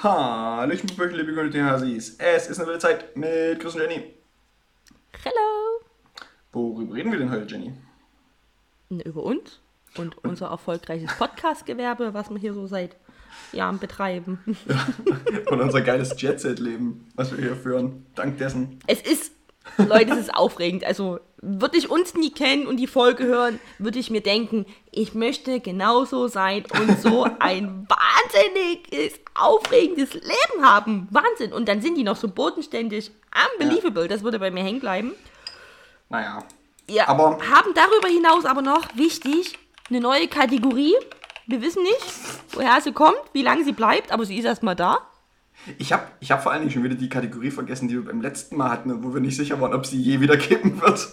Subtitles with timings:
[0.00, 2.14] Hallöchen, Böckel, liebe Community Hasis.
[2.18, 4.14] Es ist eine wilde Zeit mit Chris und Jenny.
[5.24, 5.80] Hello!
[6.52, 7.72] Worüber reden wir denn heute, Jenny?
[8.90, 9.58] Über uns
[9.96, 12.94] und unser erfolgreiches Podcast-Gewerbe, was wir hier so seit
[13.50, 14.38] Jahren betreiben.
[15.50, 18.06] Und unser geiles Jet-Set-Leben, was wir hier führen.
[18.14, 18.78] Dank dessen.
[18.86, 19.32] Es ist,
[19.78, 20.84] Leute, es ist aufregend.
[20.84, 25.14] Also, würde ich uns nie kennen und die Folge hören, würde ich mir denken, ich
[25.14, 31.08] möchte genauso sein und so ein wahnsinniges, aufregendes Leben haben.
[31.10, 31.52] Wahnsinn.
[31.52, 33.10] Und dann sind die noch so bodenständig.
[33.58, 34.08] Unbelievable.
[34.08, 35.12] Das würde bei mir hängen bleiben.
[36.08, 36.42] Naja.
[36.90, 39.58] Ja, Aber- haben darüber hinaus aber noch, wichtig,
[39.90, 40.94] eine neue Kategorie.
[41.46, 42.02] Wir wissen nicht,
[42.50, 44.98] woher sie kommt, wie lange sie bleibt, aber sie ist erstmal da.
[45.78, 48.20] Ich habe ich hab vor allen Dingen schon wieder die Kategorie vergessen, die wir beim
[48.20, 51.08] letzten Mal hatten, wo wir nicht sicher waren, ob sie je wieder kippen wird.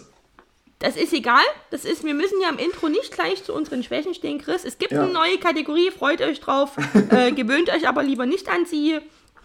[0.80, 1.44] Das ist egal.
[1.72, 4.66] Das ist, wir müssen ja im Intro nicht gleich zu unseren Schwächen stehen, Chris.
[4.66, 5.04] Es gibt Ja.
[5.04, 6.76] eine neue Kategorie, freut euch drauf.
[7.12, 9.00] äh, gewöhnt euch aber lieber nicht an sie.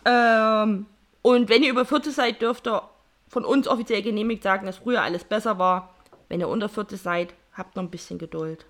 [0.04, 0.86] Ähm,
[1.22, 2.82] und wenn ihr über 40 seid, dürft ihr
[3.28, 5.94] von uns offiziell genehmigt sagen, dass früher alles besser war.
[6.28, 8.66] Wenn ihr unter 40 seid, habt noch ein bisschen Geduld.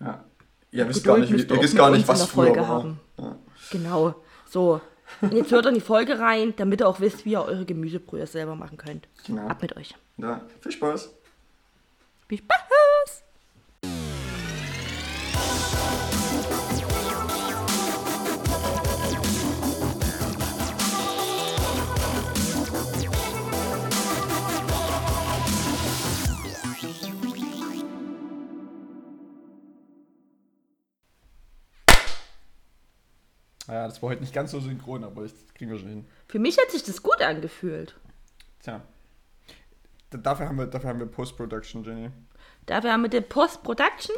[0.00, 0.24] Ja.
[0.70, 2.68] Ihr wisst Geduld gar nicht, ihr wisst gar nicht, was der früher Folge war.
[2.68, 3.00] haben.
[3.18, 3.36] Ja.
[3.70, 4.14] Genau.
[4.48, 4.80] So.
[5.22, 7.64] Und jetzt hört ihr in die Folge rein, damit ihr auch wisst, wie ihr eure
[7.64, 9.08] Gemüsebrühe selber machen könnt.
[9.26, 9.48] Genau.
[9.48, 9.94] Ab mit euch.
[10.18, 10.42] Ja.
[10.60, 11.14] Viel Spaß.
[12.28, 13.24] Viel Spaß!
[33.66, 36.06] Ja, das war heute nicht ganz so synchron, aber das kriegen wir schon hin.
[36.26, 37.98] Für mich hat sich das gut angefühlt.
[38.60, 38.82] Tja.
[40.10, 42.10] Dafür haben wir, dafür haben wir Post-Production, Jenny.
[42.66, 44.16] Dafür haben wir die Post-Production,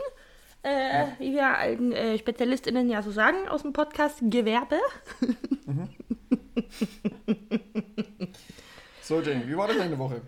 [0.62, 4.78] äh, wie wir alten äh, SpezialistInnen ja so sagen aus dem Podcast, Gewerbe.
[9.10, 10.22] So, Jenny, wie war denn deine Woche?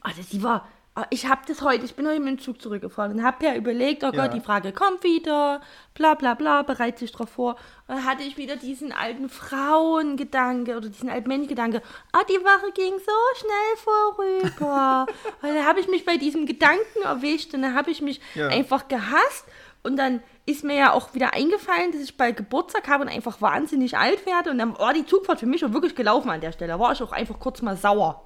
[0.00, 0.68] Also die war,
[1.10, 4.04] ich habe das heute, ich bin heute mit dem Zug zurückgefahren und habe ja überlegt,
[4.04, 4.22] oh Ja.
[4.26, 5.60] Gott, die Frage kommt wieder,
[5.94, 7.56] bla bla bla, bereitet sich drauf vor.
[7.88, 12.70] Und dann hatte ich wieder diesen alten Frauengedanke oder diesen alten Menschgedanke, ah, die Woche
[12.72, 15.06] ging so schnell vorüber.
[15.42, 18.48] und dann habe ich mich bei diesem Gedanken erwischt und dann habe ich mich Ja.
[18.48, 19.46] einfach gehasst.
[19.82, 23.42] Und dann ist mir ja auch wieder eingefallen, dass ich bald Geburtstag habe und einfach
[23.42, 24.50] wahnsinnig alt werde.
[24.50, 26.72] Und dann war die Zugfahrt für mich auch wirklich gelaufen an der Stelle.
[26.72, 28.23] Da war ich auch einfach kurz mal sauer.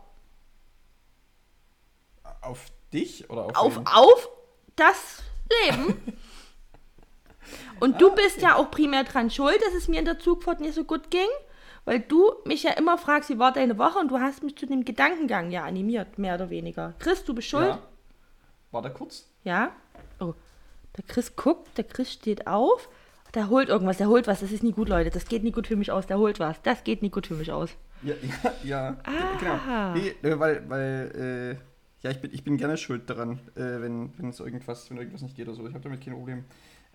[2.48, 3.86] Auf dich oder auf, auf, wen?
[3.86, 4.28] auf
[4.76, 5.22] das
[5.66, 6.16] Leben.
[7.80, 10.74] Und du bist ja auch primär dran schuld, dass es mir in der Zugfahrt nicht
[10.74, 11.28] so gut ging,
[11.84, 14.66] weil du mich ja immer fragst, wie war deine Woche und du hast mich zu
[14.66, 16.94] dem Gedankengang ja animiert, mehr oder weniger.
[16.98, 17.68] Chris, du bist schuld?
[17.68, 17.82] Ja.
[18.70, 19.26] War da kurz?
[19.44, 19.72] Ja.
[20.20, 20.34] Oh,
[20.96, 22.88] der Chris guckt, der Chris steht auf,
[23.34, 25.66] der holt irgendwas, der holt was, das ist nie gut, Leute, das geht nie gut
[25.66, 27.70] für mich aus, der holt was, das geht nie gut für mich aus.
[28.02, 28.96] Ja, ja, ja.
[29.04, 29.38] Ah.
[29.38, 29.94] genau.
[29.94, 31.67] Nee, weil, weil, äh,
[32.02, 35.22] ja, ich bin, ich bin gerne schuld daran, äh, wenn, wenn es irgendwas, wenn irgendwas
[35.22, 35.66] nicht geht oder so.
[35.66, 36.44] Ich habe damit kein Problem.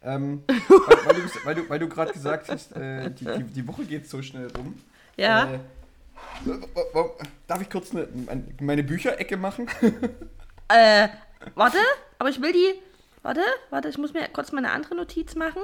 [0.02, 3.68] Ähm, weil, weil du, weil du, weil du gerade gesagt hast, äh, die, die, die
[3.68, 4.76] Woche geht so schnell rum.
[5.18, 5.54] Ja.
[5.54, 5.60] Äh,
[7.48, 9.68] darf ich kurz eine, mein- meine Bücherecke machen?
[10.68, 11.08] Äh,
[11.56, 11.78] warte,
[12.20, 12.74] aber ich will die.
[13.22, 15.62] Warte, warte, ich muss mir kurz mal eine andere Notiz machen.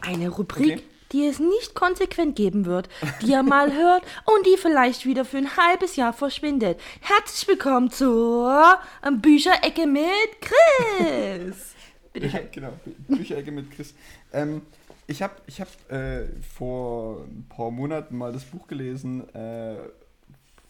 [0.00, 0.82] Eine Rubrik, Okay.
[1.12, 2.88] Die es nicht konsequent geben wird,
[3.22, 6.78] die ihr mal hört und die vielleicht wieder für ein halbes Jahr verschwindet.
[7.00, 10.04] Herzlich willkommen zur ähm, Bücherecke mit
[10.40, 11.74] Chris.
[12.12, 12.48] Bitte schön.
[12.52, 13.94] genau, Bü- Bücherecke mit Chris.
[14.32, 14.62] Ähm,
[15.06, 16.26] ich habe ich hab, äh,
[16.56, 19.76] vor ein paar Monaten mal das Buch gelesen, äh,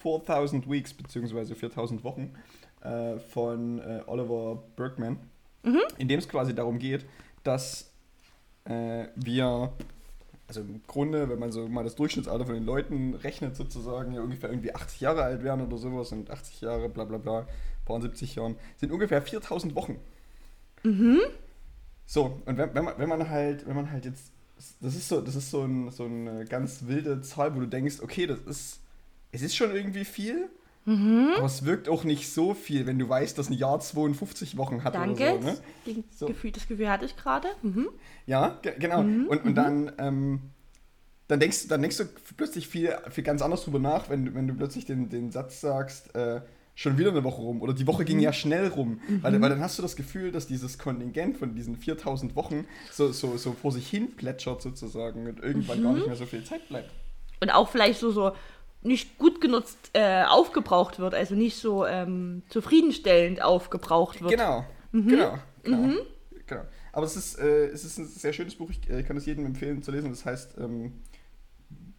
[0.01, 2.35] 4000 Weeks, beziehungsweise 4000 Wochen,
[2.83, 5.19] äh, von äh, Oliver Bergman,
[5.99, 7.05] in dem es quasi darum geht,
[7.43, 7.91] dass
[8.65, 9.73] äh, wir,
[10.49, 14.23] also im Grunde, wenn man so mal das Durchschnittsalter von den Leuten rechnet, sozusagen, ja
[14.23, 17.47] ungefähr irgendwie 80 Jahre alt werden oder sowas und 80 Jahre, bla bla bla,
[17.85, 19.99] paar 70 Jahren, sind ungefähr 4000 Wochen.
[22.07, 24.33] So, und wenn, wenn, man, wenn man halt, wenn man halt jetzt,
[24.81, 27.97] das ist so, das ist so, ein, so eine ganz wilde Zahl, wo du denkst,
[28.03, 28.81] okay, das ist,
[29.31, 30.49] es ist schon irgendwie viel,
[31.37, 34.85] aber es wirkt auch nicht so viel, wenn du weißt, dass ein Jahr 52 Wochen
[34.85, 35.35] hat Danke.
[35.35, 35.57] oder so, ne?
[35.87, 36.27] Den So.
[36.27, 37.49] Gefühl, das Gefühl hatte ich gerade.
[37.63, 37.89] Mhm.
[38.27, 39.01] Ja, ge genau.
[39.01, 40.41] und, und dann, ähm,
[41.29, 42.05] dann denkst, dann denkst du
[42.37, 45.61] plötzlich viel, viel ganz anders drüber nach, wenn du, wenn du plötzlich den, den Satz
[45.61, 46.41] sagst, äh,
[46.79, 49.01] schon wieder eine Woche rum oder die Woche ging ja schnell rum.
[49.21, 53.11] Weil, weil dann hast du das Gefühl, dass dieses Kontingent von diesen 4000 Wochen so,
[53.11, 56.69] so, so vor sich hin plätschert sozusagen und irgendwann gar nicht mehr so viel Zeit
[56.69, 56.91] bleibt.
[57.41, 58.33] Und auch vielleicht so, so
[58.83, 64.33] nicht gut genutzt äh, aufgebraucht wird, also nicht so ähm, zufriedenstellend aufgebraucht wird.
[64.33, 65.95] Genau, genau, genau,
[66.47, 66.63] genau.
[66.93, 69.45] Aber es ist, äh, es ist ein sehr schönes Buch, ich äh, kann es jedem
[69.47, 70.11] empfehlen zu lesen.
[70.11, 70.93] Das heißt ähm,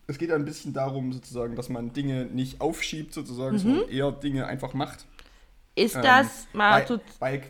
[0.08, 3.60] es geht ein bisschen darum, sozusagen, dass man Dinge nicht aufschiebt, sozusagen, Mhm.
[3.60, 5.06] sondern eher Dinge einfach macht.
[5.76, 7.44] Ist Ähm, das mal bei, so, bei,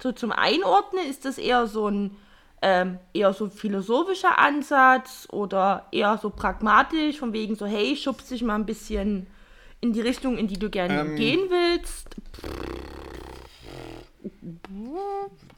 [0.00, 2.16] so zum Einordnen, ist das eher so ein
[2.62, 8.42] ähm, eher so philosophischer Ansatz oder eher so pragmatisch, von wegen so, hey, schubst dich
[8.42, 9.26] mal ein bisschen
[9.80, 12.08] in die Richtung, in die du gerne Ähm, gehen willst?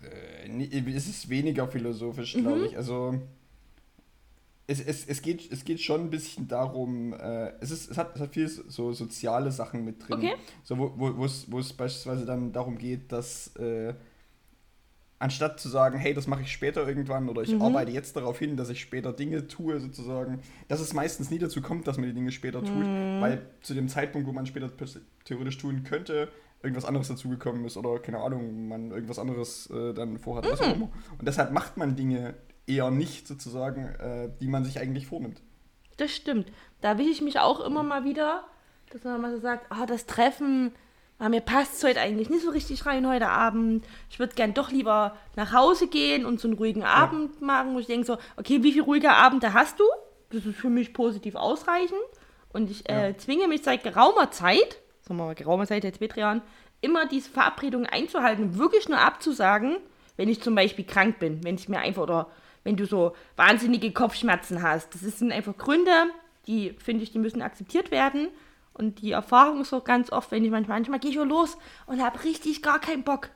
[0.02, 2.42] äh, nee, es ist weniger philosophisch, Mhm.
[2.42, 2.76] glaube ich.
[2.76, 3.20] Also
[4.66, 8.14] es, es, es, geht, es geht schon ein bisschen darum, äh, es, ist, es, hat,
[8.14, 10.18] es hat viel so soziale Sachen mit drin.
[10.18, 10.34] Okay.
[10.62, 13.94] So, wo, es, wo beispielsweise dann darum geht, dass äh,
[15.18, 17.62] anstatt zu sagen, hey, das mache ich später irgendwann oder ich Mhm.
[17.62, 21.60] arbeite jetzt darauf hin, dass ich später Dinge tue, sozusagen, dass es meistens nie dazu
[21.60, 23.20] kommt, dass man die Dinge später tut, Mhm.
[23.20, 24.70] weil zu dem Zeitpunkt, wo man später
[25.24, 26.28] theoretisch tun könnte,
[26.62, 30.44] irgendwas anderes dazugekommen ist oder keine Ahnung, man irgendwas anderes äh, dann vorhat.
[30.50, 30.66] Was Mhm.
[30.66, 30.90] auch immer.
[31.18, 32.34] Und deshalb macht man Dinge
[32.66, 35.40] eher nicht sozusagen, äh, die man sich eigentlich vornimmt.
[35.96, 36.52] Das stimmt.
[36.80, 38.44] Da erwische ich mich auch immer mal wieder,
[38.92, 40.72] dass man mal so sagt, ah, das Treffen,
[41.18, 43.84] ah, mir passt heute eigentlich nicht so richtig rein heute Abend.
[44.10, 47.78] Ich würde gern doch lieber nach Hause gehen und so einen ruhigen Abend machen, wo
[47.78, 49.84] ich denke so, okay, wie viele ruhige Abende hast du?
[50.30, 51.98] Das ist für mich positiv ausreichend.
[52.52, 56.42] Und ich äh, zwinge mich seit geraumer Zeit, sagen wir mal geraumer Zeit, drei Jahren,
[56.80, 59.78] immer diese Verabredungen einzuhalten und wirklich nur abzusagen,
[60.16, 62.30] wenn ich zum Beispiel krank bin, wenn ich mir einfach oder
[62.64, 64.94] wenn du so wahnsinnige Kopfschmerzen hast.
[64.94, 65.90] Das sind einfach Gründe,
[66.46, 68.28] die finde ich, die müssen akzeptiert werden.
[68.78, 72.02] Und die Erfahrung ist auch ganz oft, wenn ich manchmal, manchmal gehe ich los und
[72.02, 73.30] habe richtig gar keinen Bock.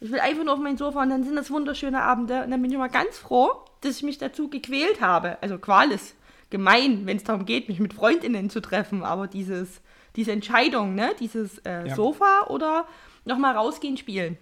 [0.00, 2.44] Ich will einfach nur auf mein Sofa und dann sind das wunderschöne Abende.
[2.44, 3.50] Und dann bin ich immer ganz froh,
[3.80, 5.38] dass ich mich dazu gequält habe.
[5.40, 6.14] Also Qual ist
[6.50, 9.02] gemein, wenn es darum geht, mich mit Freundinnen zu treffen.
[9.02, 9.80] Aber dieses,
[10.16, 11.94] diese Entscheidung, ne, dieses äh, Ja.
[11.94, 12.86] Sofa oder
[13.24, 14.38] nochmal rausgehen, spielen.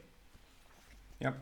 [1.21, 1.33] Ja.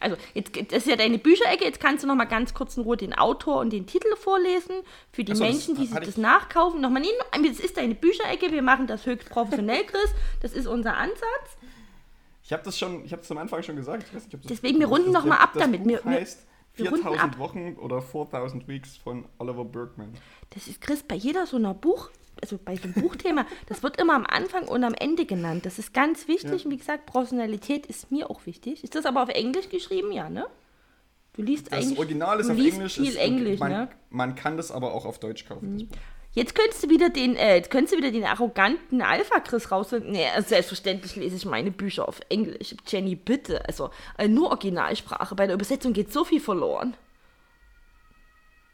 [0.00, 1.64] Also, jetzt, das ist ja deine Bücherecke.
[1.64, 4.76] Jetzt kannst du noch mal ganz kurz in Ruhe den Autor und den Titel vorlesen.
[5.12, 6.80] Für die so, Menschen, die sich das nachkaufen.
[6.80, 8.52] Nochmal, nee, das ist deine Bücherecke.
[8.52, 10.10] Wir machen das höchst professionell, Chris.
[10.40, 11.56] Das ist unser Ansatz.
[12.44, 14.04] Ich habe das schon, ich habe es am Anfang schon gesagt.
[14.08, 15.82] Ich weiß nicht, ob das Deswegen, wir runden das, noch mal ab das damit.
[15.84, 16.46] Buch Wir- heißt
[16.76, 17.38] wir runden 4000 ab.
[17.38, 20.14] Wochen oder 4000 Weeks von Oliver Bergman.
[20.50, 24.14] Das ist, Chris, bei jeder so einer Buch, also bei einem Buchthema, das wird immer
[24.14, 25.66] am Anfang und am Ende genannt.
[25.66, 26.60] Das ist ganz wichtig.
[26.62, 26.64] Ja.
[26.64, 28.84] Und wie gesagt, Professionalität ist mir auch wichtig.
[28.84, 30.12] Ist das aber auf Englisch geschrieben?
[30.12, 30.46] Ja, ne?
[31.34, 31.98] Du liest Das eigentlich.
[31.98, 32.94] Original ist auf Englisch.
[32.94, 33.88] viel ist, Englisch, man, ne?
[34.10, 35.78] man kann das aber auch auf Deutsch kaufen.
[35.78, 35.96] Buch.
[36.32, 40.12] Jetzt könntest du wieder den, äh, jetzt könntest du wieder den arroganten Alpha-Chris rausfinden.
[40.12, 42.76] Nee, also selbstverständlich lese ich meine Bücher auf Englisch.
[42.86, 43.64] Jenny, bitte.
[43.66, 45.34] Also äh, nur Originalsprache.
[45.34, 46.94] Bei der Übersetzung geht so viel verloren.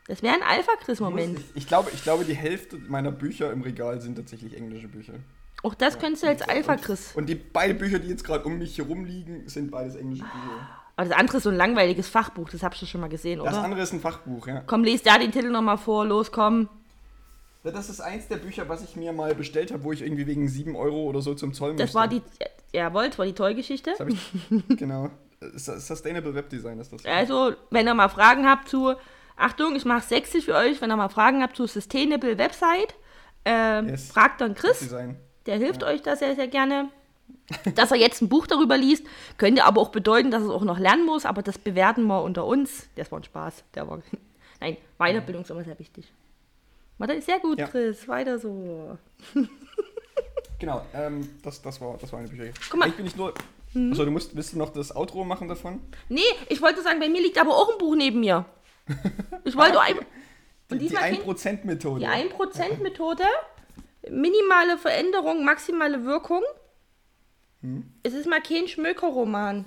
[0.06, 1.38] Das wäre ein Alpha-Chris-Moment.
[1.38, 5.14] Ich, ich, glaube, ich glaube, die Hälfte meiner Bücher im Regal sind tatsächlich englische Bücher.
[5.62, 7.12] Auch das könntest du als Alpha-Chris.
[7.14, 10.68] Und die beiden Bücher, die jetzt gerade um mich herum liegen, sind beides englische Bücher.
[10.96, 12.50] Aber das andere ist so ein langweiliges Fachbuch.
[12.50, 13.64] Das hast du schon mal gesehen, Das oder?
[13.64, 14.60] andere ist ein Fachbuch, ja.
[14.66, 16.04] Komm, lest da den Titel nochmal vor.
[16.04, 16.68] Los, komm.
[17.64, 20.26] Ja, Das ist eins der Bücher, was ich mir mal bestellt habe, wo ich irgendwie
[20.26, 21.98] wegen 7 Euro oder so zum Zoll Das musste.
[21.98, 22.22] war die,
[22.74, 23.90] jawohl, das war die Tollgeschichte.
[23.92, 24.30] Das habe ich,
[24.76, 25.08] genau.
[25.54, 27.04] Su- Sustainable Webdesign ist das.
[27.06, 28.94] Also, wenn ihr mal Fragen habt zu,
[29.36, 32.94] Achtung, ich mache sächsisch für euch, wenn ihr mal Fragen habt zu Sustainable Website,
[33.44, 34.08] ähm, Yes.
[34.10, 34.94] fragt dann Chris,
[35.46, 36.88] der hilft euch da sehr, sehr gerne.
[37.74, 39.04] Dass er jetzt ein Buch darüber liest,
[39.38, 42.22] könnte aber auch bedeuten, dass er es auch noch lernen muss, aber das bewerten wir
[42.22, 42.88] unter uns.
[42.96, 43.64] Das war ein Spaß.
[43.74, 44.00] Der war,
[44.60, 46.10] nein, Weiterbildung ist immer sehr wichtig.
[46.98, 47.66] Warte, sehr gut, Ja.
[47.66, 48.96] Chris, weiter so.
[50.58, 52.44] Genau, ähm, das, das, war, das war eine Bücher.
[52.70, 52.86] Guck mal.
[52.86, 52.90] Mhm.
[52.90, 53.34] Ich bin nicht nur.
[53.74, 55.80] Also du musst, willst du noch das Outro machen davon?
[56.08, 58.44] Nee, ich wollte sagen, bei mir liegt aber auch ein Buch neben mir.
[59.44, 62.00] Ich wollte ein, Die, Und die diesmal kennt- 1%-Methode.
[62.00, 63.24] Die 1%-Methode,
[64.10, 66.42] minimale Veränderung, maximale Wirkung.
[68.02, 69.64] Es ist mal kein Schmökerroman.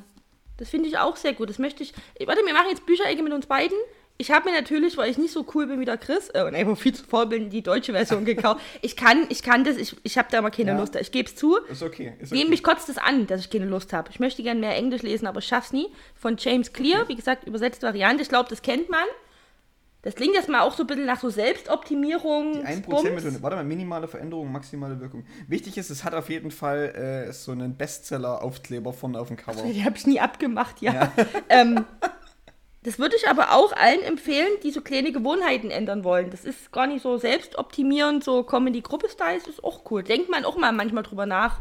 [0.58, 1.50] Das finde ich auch sehr gut.
[1.50, 1.94] Das möchte ich.
[2.26, 3.78] Warte, wir machen jetzt Bücherecke mit uns beiden.
[4.20, 6.56] Ich habe mir natürlich, weil ich nicht so cool bin wie der Chris äh, und
[6.56, 8.62] einfach viel zu faul bin, die deutsche Version gekauft.
[8.82, 10.78] Ich kann, ich kann das, ich, ich habe da mal keine Ja.
[10.80, 10.96] Lust.
[10.96, 11.58] Ich gebe es zu.
[11.70, 12.14] Ist okay.
[12.20, 12.50] Ist Nehme okay.
[12.52, 14.10] mich kotzt es an, dass ich keine Lust habe.
[14.12, 15.88] Ich möchte gerne mehr Englisch lesen, aber ich schaff's nie.
[16.16, 18.24] Von James Clear, wie gesagt, übersetzte Variante.
[18.24, 19.06] Ich glaube, das kennt man.
[20.04, 22.54] Das klingt erstmal auch so ein bisschen nach so Selbstoptimierung.
[22.54, 23.42] Die 1%-Methode.
[23.42, 25.26] Warte mal, minimale Veränderung, maximale Wirkung.
[25.48, 29.64] Wichtig ist, es hat auf jeden Fall äh, so einen Bestseller-Aufkleber vorne auf dem Cover.
[29.64, 31.12] Die habe ich nie abgemacht, ja.
[31.50, 31.84] ähm,
[32.88, 36.30] das würde ich aber auch allen empfehlen, die so kleine Gewohnheiten ändern wollen.
[36.32, 40.04] Das ist gar nicht so selbstoptimierend, so kommen die Gruppe-Styles, ist auch cool.
[40.04, 41.60] Denkt man auch mal manchmal drüber nach,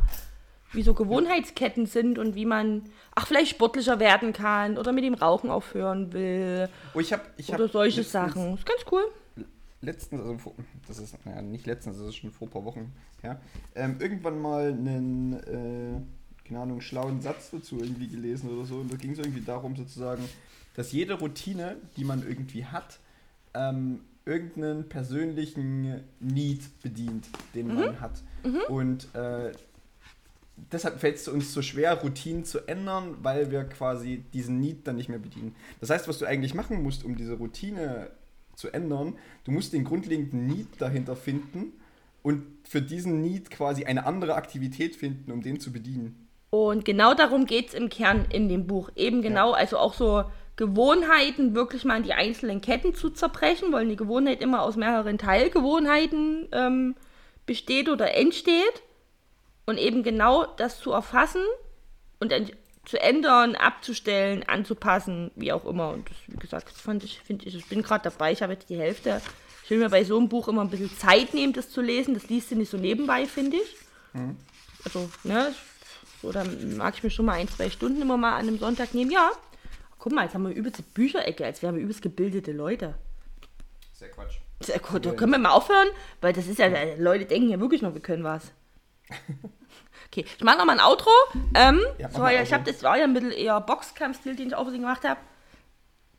[0.73, 5.15] wie so Gewohnheitsketten sind und wie man, ach, vielleicht sportlicher werden kann oder mit dem
[5.15, 8.55] Rauchen aufhören will Oh, ich hab, ich hab oder solche letztens- Sachen.
[8.55, 9.03] Ist ganz cool.
[9.81, 10.55] letztens, also
[10.87, 12.93] das ist, naja, nicht letztens, das ist schon vor ein paar Wochen
[13.23, 13.41] her,
[13.75, 18.77] ähm, irgendwann mal einen, äh, keine Ahnung, schlauen Satz dazu irgendwie gelesen oder so.
[18.77, 20.25] Und da ging es irgendwie darum, sozusagen,
[20.77, 23.01] dass jede Routine, die man irgendwie hat,
[23.55, 28.23] ähm, irgendeinen persönlichen Need bedient, den man hat.
[28.69, 29.53] Und äh,
[30.73, 34.97] deshalb fällt es uns so schwer, Routinen zu ändern, weil wir quasi diesen Need dann
[34.97, 35.55] nicht mehr bedienen.
[35.81, 38.11] Das heißt, was du eigentlich machen musst, um diese Routine
[38.55, 39.15] zu ändern,
[39.45, 41.73] du musst den grundlegenden Need dahinter finden
[42.23, 46.27] und für diesen Need quasi eine andere Aktivität finden, um den zu bedienen.
[46.51, 48.91] Und genau darum geht es im Kern in dem Buch.
[48.97, 50.25] Eben genau, also auch so
[50.57, 55.19] Gewohnheiten wirklich mal in die einzelnen Ketten zu zerbrechen, weil eine Gewohnheit immer aus mehreren
[55.19, 56.97] Teilgewohnheiten ähm,
[57.45, 58.83] besteht oder entsteht.
[59.67, 61.43] Und eben genau das zu erfassen
[62.21, 62.33] und
[62.85, 65.91] zu ändern, abzustellen, anzupassen, wie auch immer.
[65.91, 68.53] Und das, wie gesagt, das fand ich, finde ich, ich bin gerade dabei, ich habe
[68.53, 69.21] jetzt die Hälfte.
[69.65, 72.15] Ich will mir bei so einem Buch immer ein bisschen Zeit nehmen, das zu lesen.
[72.15, 73.77] Das liest du nicht so nebenbei, finde ich.
[74.85, 75.53] Also, ne,
[76.23, 78.95] so, dann mag ich mir schon mal ein, zwei Stunden immer mal an einem Sonntag
[78.95, 79.11] nehmen.
[79.11, 79.33] Ja,
[80.07, 82.95] guck mal, jetzt haben wir übelste Bücherecke, als wären wir übelst gebildete Leute.
[83.93, 84.37] Sehr Quatsch.
[84.61, 85.89] Sehr gut, da können wir mal aufhören,
[86.21, 88.53] weil das ist ja, Leute denken ja wirklich noch, wir können was.
[90.09, 91.11] Okay, ich mache nochmal ein Outro.
[91.55, 94.55] Ähm, Ja, so, ja, ich habe das war ja ein bisschen eher Boxkampfstil, den ich
[94.55, 95.19] auch gemacht habe.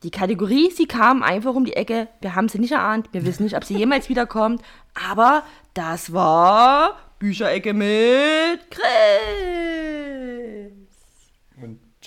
[0.02, 2.06] Die Kategorie, sie kam einfach um die Ecke.
[2.20, 3.08] Wir haben sie nicht erahnt.
[3.12, 4.62] Wir wissen nicht, ob sie jemals wiederkommt.
[5.10, 5.42] Aber
[5.72, 9.88] das war Bücherecke mit Chris.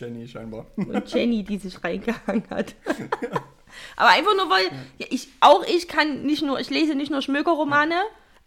[0.01, 0.65] Jenny scheinbar.
[0.75, 2.75] Und Jenny, die sich reingehangen hat.
[3.95, 4.65] Aber einfach nur, weil
[4.97, 7.95] ja, ich, auch ich kann nicht nur, ich lese nicht nur Schmökerromane.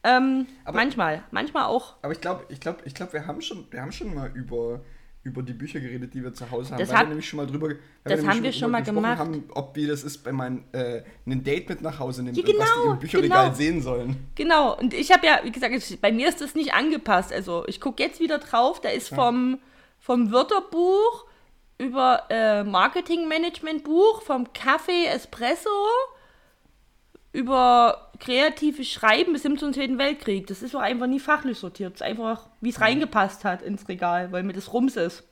[0.02, 1.94] Ähm, Aber- manchmal, manchmal auch.
[2.02, 4.82] Aber ich glaube, ich glaube, ich glaube, wir haben schon, wir haben schon mal über,
[5.22, 6.78] über die Bücher geredet, die wir zu Hause haben.
[6.78, 9.18] Das weil hab- wir nämlich schon mal drüber, das nämlich haben wir schon mal gemacht.
[9.18, 12.42] Haben, ob wie das ist, wenn man äh, ein Date mit nach Hause nimmt Ja,
[12.44, 13.56] und was die genau, im Bücherregal genau.
[13.56, 14.26] sehen sollen.
[14.34, 17.32] Genau, und ich habe ja, wie gesagt, ich, bei mir ist das nicht angepasst.
[17.32, 19.58] Also ich gucke jetzt wieder drauf, da ist vom,
[19.98, 21.23] vom Wörterbuch
[21.78, 25.68] über äh, Marketing-Management-Buch, vom Kaffee Espresso
[27.32, 30.46] über kreatives Schreiben bis hin zum Zweiten Weltkrieg.
[30.46, 31.94] Das ist doch einfach nie fachlich sortiert.
[31.94, 35.24] Das ist einfach, wie es reingepasst hat ins Regal, weil mir das Rums ist.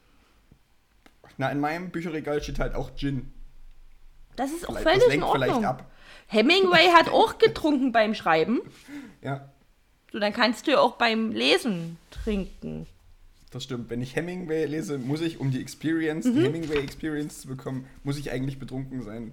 [1.39, 3.33] Na, in meinem Bücherregal steht halt auch Gin.
[4.35, 5.65] Das ist auch Vielleicht, völlig in Ordnung.
[5.65, 5.85] ab.
[6.27, 8.61] Hemingway hat auch getrunken beim Schreiben.
[9.23, 9.49] Ja,
[10.11, 12.89] So, dann kannst du ja auch beim Lesen trinken.
[13.53, 13.89] Das stimmt.
[13.91, 16.35] Wenn ich Hemingway lese, muss ich, um die Experience, Mhm.
[16.35, 19.33] die Hemingway-Experience zu bekommen, muss ich eigentlich betrunken sein.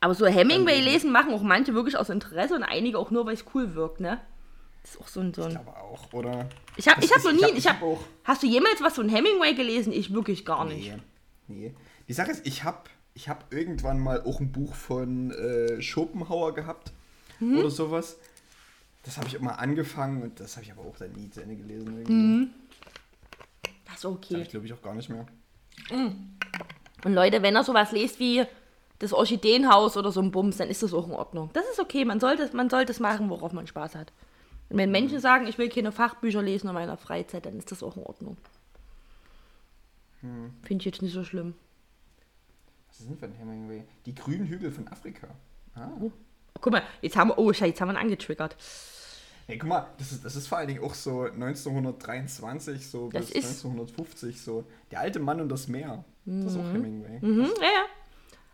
[0.00, 3.44] Aber so Hemingway-Lesen machen auch manche wirklich aus Interesse und einige auch nur, weil es
[3.54, 4.20] cool wirkt, ne?
[4.82, 5.32] Das ist auch so ein.
[5.32, 6.46] So ein Aber auch, oder?
[6.76, 7.50] ich habe ich hab noch ich nie.
[7.52, 9.92] Ich ich hab, auch- hast du jemals was von Hemingway gelesen?
[9.94, 10.92] Ich wirklich gar nicht.
[11.48, 11.74] Nee, nee.
[12.06, 12.80] Die Sache ist, ich habe
[13.14, 16.92] ich hab irgendwann mal auch ein Buch von äh, Schopenhauer gehabt
[17.40, 17.58] Mhm.
[17.58, 18.18] oder sowas.
[19.04, 21.56] Das habe ich mal angefangen und das habe ich aber auch dann nie zu Ende
[21.56, 21.88] gelesen.
[21.96, 22.12] Irgendwie.
[22.12, 22.50] Mhm.
[23.94, 24.42] Das ist Das okay.
[24.42, 25.26] ich, glaube ich, auch gar nicht mehr.
[25.90, 28.44] Und Leute, wenn ihr sowas lest wie
[28.98, 31.50] das Orchideenhaus oder so ein Bums, dann ist das auch in Ordnung.
[31.52, 32.04] Das ist okay.
[32.04, 34.12] Man sollte, man sollte es machen, worauf man Spaß hat.
[34.68, 37.82] Und wenn Menschen sagen, ich will keine Fachbücher lesen in meiner Freizeit, dann ist das
[37.82, 38.36] auch in Ordnung.
[40.20, 41.54] Finde ich jetzt nicht so schlimm.
[42.88, 43.84] Was ist denn für ein Hemingway?
[44.06, 45.28] Die grünen Hügel von Afrika.
[45.74, 45.90] Ah.
[46.60, 48.56] Guck mal, jetzt haben wir, oh Scheiße, jetzt haben wir ihn angetriggert.
[49.46, 53.26] Hey, guck mal, das ist, das ist vor allen Dingen auch so 1923 so Das
[53.26, 54.64] bis ist- 1950 so.
[54.90, 56.04] Der alte Mann und das Meer.
[56.24, 57.18] Das ist auch Hemingway.
[57.20, 57.84] Mhm, ja, ja.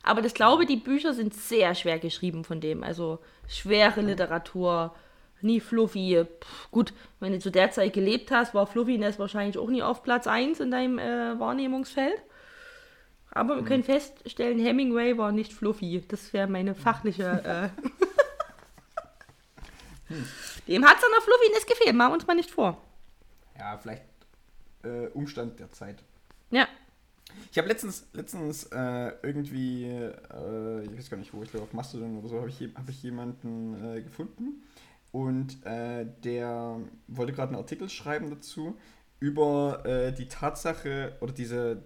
[0.02, 2.82] Aber das glaube, die Bücher sind sehr schwer geschrieben von dem.
[2.82, 4.94] Also schwere Literatur,
[5.42, 6.24] nie fluffy.
[6.40, 10.02] Pff, gut, wenn du zu der Zeit gelebt hast, war Fluffiness wahrscheinlich auch nie auf
[10.02, 12.20] Platz 1 in deinem äh, Wahrnehmungsfeld.
[13.32, 16.02] Aber wir können feststellen, Hemingway war nicht fluffy.
[16.08, 17.70] Das wäre meine fachliche.
[17.78, 17.90] Äh
[20.66, 21.94] Dem hat es an der Fluffiness gefehlt.
[21.94, 22.80] Machen wir uns mal nicht vor.
[23.58, 24.02] Ja, vielleicht
[24.82, 26.02] äh, Umstand der Zeit.
[26.50, 26.68] Ja.
[27.50, 31.72] Ich habe letztens, letztens äh, irgendwie, äh, ich weiß gar nicht wo, ich glaube auf
[31.72, 34.62] Mastodon oder so, habe ich, hab ich jemanden äh, gefunden
[35.12, 38.76] und äh, der wollte gerade einen Artikel schreiben dazu
[39.20, 41.82] über äh, die Tatsache oder diese,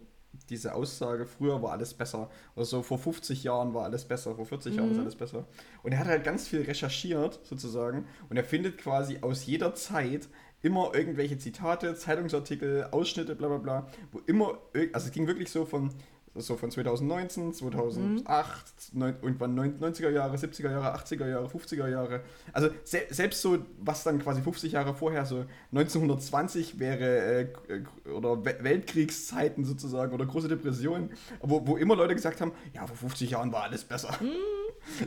[0.50, 2.30] diese Aussage, früher war alles besser.
[2.54, 5.46] Oder so vor 50 Jahren war alles besser, vor 40 Jahren ist alles besser.
[5.82, 8.06] Und er hat halt ganz viel recherchiert sozusagen.
[8.28, 10.28] Und er findet quasi aus jeder Zeit
[10.62, 14.58] immer irgendwelche Zitate, Zeitungsartikel, Ausschnitte, bla bla bla, wo immer,
[14.94, 15.90] also es ging wirklich so von,
[16.36, 18.64] so von 2019, 2008,
[18.94, 22.22] neun, irgendwann neun- 90er Jahre, 70er Jahre, 80er Jahre, 50er Jahre.
[22.52, 28.44] Also se selbst so, was dann quasi 50 Jahre vorher, so 1920 wäre, äh, oder
[28.44, 31.10] We Weltkriegszeiten sozusagen, oder große Depressionen,
[31.40, 34.12] wo, wo immer Leute gesagt haben, ja, vor 50 Jahren war alles besser.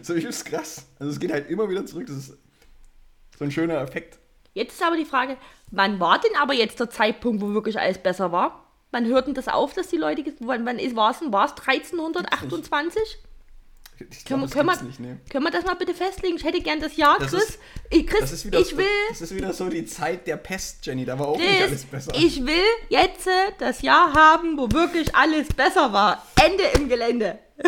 [0.02, 0.88] So, ich ist krass.
[0.98, 2.38] Also es geht halt immer wieder zurück, das ist
[3.38, 4.18] so ein schöner Effekt.
[4.54, 5.38] Jetzt ist aber die Frage,
[5.72, 8.64] wann war denn aber jetzt der Zeitpunkt, wo wirklich alles besser war?
[8.98, 11.46] Wann hört denn das auf, dass die Leute, wann, wann ist, war es denn, war
[11.46, 13.20] es 1328?
[14.00, 15.16] Ich Können, glaub, wir- können, das wir, nicht, nee.
[15.30, 16.36] können wir das mal bitte festlegen?
[16.38, 17.44] Ich hätte gern das Jahr, Das Chris.
[17.44, 17.60] ist-
[17.92, 18.86] ich, Chris, Das ist, wieder, ich will.
[19.10, 21.06] das ist wieder so die Zeit der Pest, Jenny.
[21.06, 22.12] Da war auch nicht alles Chris, besser.
[22.16, 26.26] ich will jetzt äh, das Jahr haben, wo wirklich alles besser war.
[26.44, 27.38] Ende im Gelände.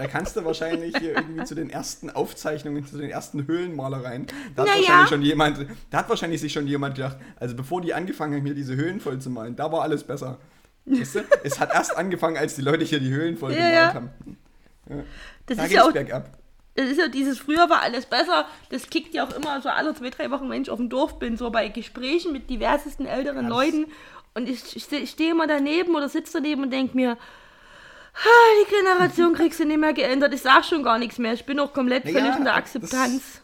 [0.00, 4.26] Da kannst du wahrscheinlich hier irgendwie zu den ersten Aufzeichnungen, zu den ersten Höhlenmalereien.
[4.56, 4.78] Da hat, Na ja.
[4.80, 8.46] wahrscheinlich schon jemand, da hat wahrscheinlich sich schon jemand gedacht, also bevor die angefangen haben,
[8.46, 10.38] hier diese Höhlen voll zu malen, da war alles besser.
[10.86, 11.20] Weißt du?
[11.44, 13.94] es hat erst angefangen, als die Leute hier die Höhlen voll Ja, gemalt ja.
[13.94, 14.10] haben.
[15.46, 16.30] Das Da ist ja auch bergab.
[16.76, 18.46] Das ist ja dieses früher war alles besser.
[18.70, 21.18] Das kickt ja auch immer so alle zwei, drei Wochen, wenn ich auf dem Dorf
[21.18, 23.86] bin, so bei Gesprächen mit diversesten älteren Ja, das- Leuten.
[24.32, 27.18] Und ich, ich, steh- ich stehe immer daneben oder sitze daneben und denke mir, "Ah,
[28.14, 30.34] die Generation kriegst du nicht mehr geändert.
[30.34, 31.32] Ich sag schon gar nichts mehr.
[31.32, 33.42] Ich bin auch komplett Naja, völlig in der das- Akzeptanz.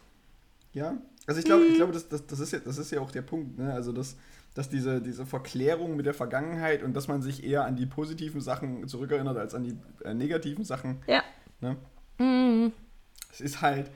[0.73, 0.97] Ja,
[1.27, 1.71] also ich glaube, Mhm.
[1.71, 3.73] ich glaube, das, das, das, ist ja, das ist ja auch der Punkt, ne?
[3.73, 4.17] Also dass,
[4.55, 8.41] dass diese, diese Verklärung mit der Vergangenheit und dass man sich eher an die positiven
[8.41, 11.01] Sachen zurückerinnert als an die äh, negativen Sachen.
[11.07, 11.23] Ja.
[11.61, 11.77] Ne?
[12.19, 12.73] Mhm.
[13.33, 13.91] Es ist halt,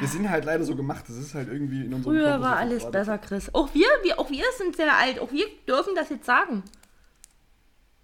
[0.00, 2.52] wir sind halt leider so gemacht, das ist halt irgendwie in unserem Früher Körper war
[2.54, 3.50] so alles besser, Chris.
[3.54, 5.18] Auch wir, wir, auch wir sind sehr alt.
[5.20, 6.62] Auch wir dürfen das jetzt sagen.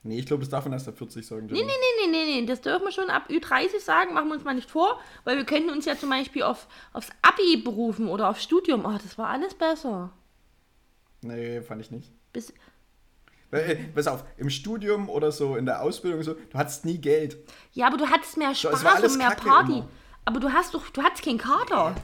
[0.04, 1.46] Nee, ich glaube, das darf man erst ab 40 sagen.
[1.46, 4.34] Nee, nee, nee, nee, nee, nee, das dürfen wir schon ab Ü30 sagen, machen wir
[4.34, 8.08] uns mal nicht vor, weil wir könnten uns ja zum Beispiel auf, aufs Abi berufen
[8.08, 8.84] oder aufs Studium.
[8.84, 10.10] Oh, das war alles besser.
[11.20, 12.10] Nee, fand ich nicht.
[12.32, 12.52] Bis,
[13.52, 16.98] Weil, äh, pass auf, im Studium oder so, in der Ausbildung so, du hattest nie
[16.98, 17.36] Geld.
[17.72, 19.72] ja, aber du hattest mehr Spaß und mehr Kacke Party.
[19.72, 19.88] immer.
[20.24, 21.94] Aber du hast doch, du hattest keinen Kater.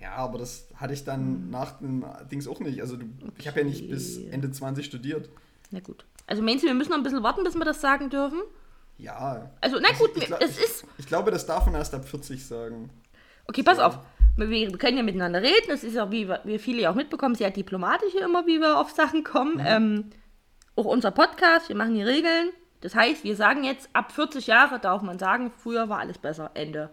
[0.00, 2.80] Ja, aber das hatte ich dann nach dem Dings auch nicht.
[2.80, 3.06] Also du,
[3.38, 4.28] ich habe ja nicht bis Okay.
[4.30, 5.28] Ende 20 studiert.
[5.70, 6.04] Na gut.
[6.26, 8.40] Also meinst du, wir müssen noch ein bisschen warten, bis wir das sagen dürfen?
[8.98, 9.50] Ja.
[9.60, 10.84] Also, na gut, ich, glaub- es ist.
[10.98, 12.90] Ich glaube, das darf man erst ab 40 sagen.
[13.48, 13.98] Okay, pass auf.
[14.36, 15.66] Wir, können ja miteinander reden.
[15.68, 18.78] Das ist ja, wie wir, viele ja auch mitbekommen, sehr diplomatisch hier immer, wie wir
[18.78, 19.60] auf Sachen kommen.
[19.64, 20.10] Ähm,
[20.76, 22.50] auch unser Podcast, wir machen die Regeln.
[22.80, 26.50] Das heißt, wir sagen jetzt, ab 40 Jahre darf man sagen, früher war alles besser.
[26.54, 26.90] Ende.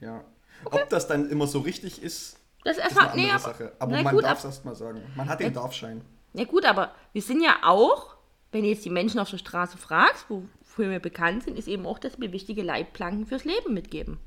[0.00, 0.22] Ja.
[0.64, 3.72] Ob das dann immer so richtig ist, Das ist ist eine andere Nee, Sache.
[3.78, 5.02] Aber man gut, darf es erst mal sagen.
[5.16, 6.02] Man hat den Darfschein.
[6.32, 8.15] na gut, aber wir sind ja auch,
[8.52, 11.86] wenn du jetzt die Menschen auf der Straße fragst, wofür wir bekannt sind, ist eben
[11.86, 14.18] auch, dass wir wichtige Leitplanken fürs Leben mitgeben.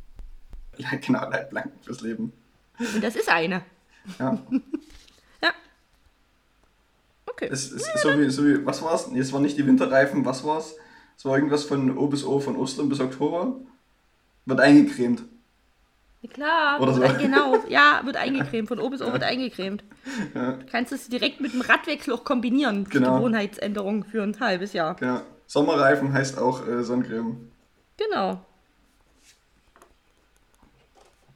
[0.78, 2.34] Ja, genau, Leitplanken fürs Leben.
[2.80, 3.64] Und das ist eine.
[4.20, 4.42] Ja.
[5.42, 5.52] Ja.
[7.26, 7.48] Okay.
[7.50, 9.08] Es ist so wie, so wie, was war's?
[9.08, 10.76] Nee, es war nicht die Winterreifen, was war's?
[11.18, 13.56] Es war irgendwas von O bis O, von Ostern bis Oktober.
[14.46, 15.24] Wird eingecremt.
[16.22, 17.02] Ja, klar, Oder so.
[17.02, 19.84] ein- genau, ja, wird eingecremt, von O bis O wird eingecremt.
[20.34, 23.16] Du kannst es direkt mit dem Radwechsel auch kombinieren, die Genau.
[23.18, 24.96] Gewohnheitsänderung für ein halbes Jahr.
[24.96, 25.22] Genau.
[25.48, 27.50] Sommerreifen heißt auch äh, Sonnencreme.
[27.98, 28.46] Genau.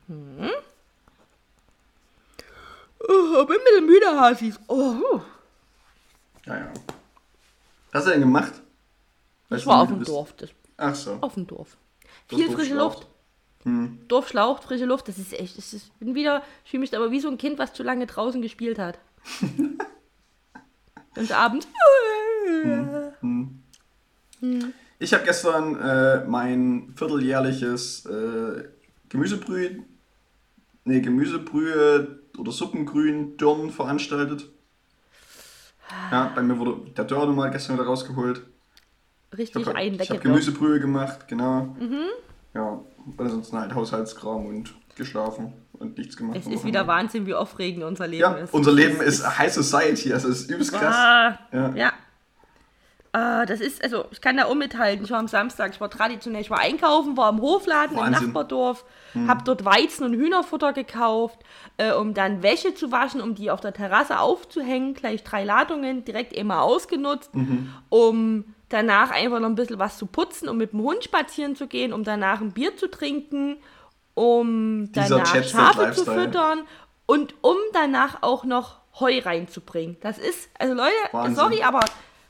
[0.08, 0.50] Hm.
[3.00, 4.60] Oh, bin ein bisschen müde, Hasis.
[4.68, 5.22] Oh.
[6.46, 6.68] Ja, ja.
[7.92, 8.54] Was hast du denn gemacht?
[8.56, 10.04] ich Weißt war du, auf dem?
[10.04, 10.34] Dorf.
[10.38, 11.18] Das, Ach so.
[11.22, 11.78] auf dem Dorf.
[12.30, 12.76] Das Viel frische.
[12.76, 13.08] Luft.
[13.64, 14.00] Hm.
[14.08, 15.08] Dorf schlaucht, frische Luft.
[15.08, 15.58] Das ist echt.
[15.58, 18.42] Ich bin wieder, ich fühle mich aber wie so ein Kind, was zu lange draußen
[18.42, 19.00] gespielt hat.
[21.16, 21.68] Und abends.
[25.00, 28.64] Ich habe gestern äh, mein vierteljährliches äh,
[29.10, 29.84] Gemüsebrühe,
[30.86, 34.50] nee, Gemüsebrühe oder Suppengrün Dörren veranstaltet.
[36.12, 38.42] Ja, bei mir wurde der Dörren mal gestern wieder rausgeholt.
[39.32, 40.24] Ich Richtig habe einen hab weggedrückt.
[40.24, 41.76] Gemüsebrühe gemacht, genau.
[41.80, 42.08] Mhm.
[42.54, 46.38] Ja, und ansonsten halt Haushaltskram und geschlafen und nichts gemacht.
[46.40, 46.86] Es ist wieder.
[46.88, 48.54] Wahnsinn, wie aufregend unser Leben Ja, ist.
[48.54, 50.96] unser Leben ist High Society, also es ist übelst krass.
[50.96, 51.70] Ah, Ja.
[51.76, 51.94] ja.
[53.16, 55.06] Ah, das ist, also ich kann da auch mithalten.
[55.06, 58.14] Ich war am Samstag, ich war traditionell, ich war einkaufen, war im Hofladen Wahnsinn.
[58.24, 58.84] im Nachbardorf,
[59.28, 61.38] hab dort Weizen und Hühnerfutter gekauft,
[61.78, 64.96] äh, um dann Wäsche zu waschen, um die auf der Terrasse aufzuhängen.
[64.96, 67.30] Gleich drei Ladungen, direkt immer ausgenutzt,
[67.90, 71.68] um danach einfach noch ein bisschen was zu putzen, um mit dem Hund spazieren zu
[71.68, 73.58] gehen, um danach ein Bier zu trinken,
[74.16, 76.64] um Dieser danach Schafe zu füttern
[77.06, 79.98] und um danach auch noch Heu reinzubringen.
[80.02, 81.36] Das ist, also Leute, Wahnsinn.
[81.36, 81.80] sorry, aber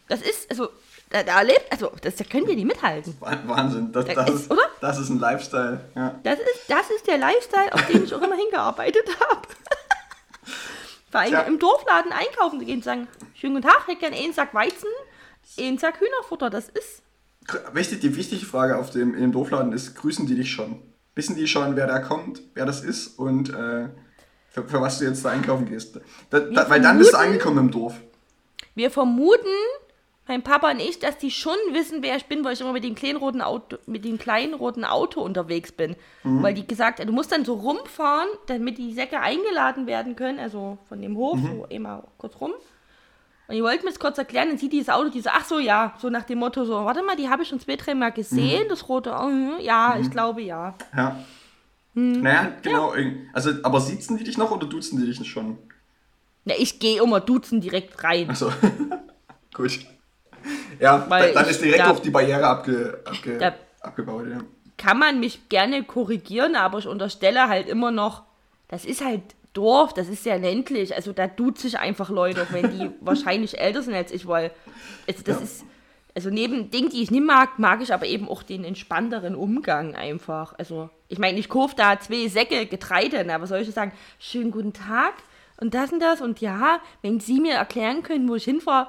[0.07, 0.69] das ist, also,
[1.09, 3.15] da, da erlebt, also, das da könnt ihr nicht mithalten.
[3.19, 4.61] Wah- Wahnsinn, das, Das ist, oder?
[4.81, 5.81] das ist ein Lifestyle.
[5.95, 6.15] Ja.
[6.23, 9.41] Das ist, das ist der Lifestyle, auf den ich auch immer hingearbeitet habe.
[11.11, 11.41] Vor allem Tja.
[11.41, 14.53] im Dorfladen einkaufen zu gehen und sagen, schönen guten Tag, ich hätte gerne einen Sack
[14.53, 14.87] Weizen,
[15.57, 17.03] einen Sack Hühnerfutter, das ist,
[17.73, 20.81] Wichtig, die wichtige Frage auf dem, in dem Dorfladen ist, grüßen die dich schon?
[21.15, 23.89] Wissen die schon, wer da kommt, wer das ist und äh,
[24.49, 25.99] für, für was du jetzt da einkaufen gehst?
[26.29, 27.95] Da, da, weil dann bist du angekommen im Dorf.
[28.75, 29.45] wir vermuten,
[30.25, 32.85] mein Papa und ich, dass die schon wissen, wer ich bin, weil ich immer mit
[32.85, 35.97] dem kleinen roten Auto, mit dem kleinen roten Auto unterwegs bin.
[36.23, 40.39] Weil die gesagt haben, du musst dann so rumfahren, damit die Säcke eingeladen werden können,
[40.39, 42.53] also von dem Hof, so immer kurz rum.
[43.47, 45.59] Und ich wollte mir das kurz erklären, dann sieht dieses Auto, die so, ach so,
[45.59, 48.11] ja, so nach dem Motto, so, warte mal, die habe ich schon zwei, drei Mal
[48.11, 50.73] gesehen, das rote Auto, hm, ja, ich glaube, ja.
[50.95, 51.17] Ja.
[51.93, 52.93] Naja, genau.
[52.95, 55.57] irgend- Also, aber siezen die dich noch oder duzen die dich schon?
[56.45, 58.29] Na, ich gehe immer duzen direkt rein.
[58.29, 58.51] Achso.
[59.53, 59.79] Gut.
[60.79, 64.25] Ja, Weil dann, ich ist direkt da- auf die Barriere abge, abge, abgebaut.
[64.29, 64.39] Ja.
[64.77, 68.23] kann man mich gerne korrigieren, aber ich unterstelle halt immer noch,
[68.69, 69.21] das ist halt
[69.53, 73.81] Dorf, das ist sehr ländlich, also da tut sich einfach Leute, wenn die wahrscheinlich älter
[73.81, 74.51] sind als ich, weil
[75.07, 75.43] also das Ja.
[75.43, 75.65] ist,
[76.15, 79.95] also neben Dingen, die ich nicht mag, mag ich aber eben auch den entspannteren Umgang
[79.95, 80.53] einfach.
[80.57, 83.93] Also ich meine, ich kaufe da zwei Säcke Getreide, was soll ich sagen?
[84.19, 85.13] Schönen guten Tag
[85.57, 88.87] und das und das und ja, wenn Sie mir erklären können, wo ich hinfahre,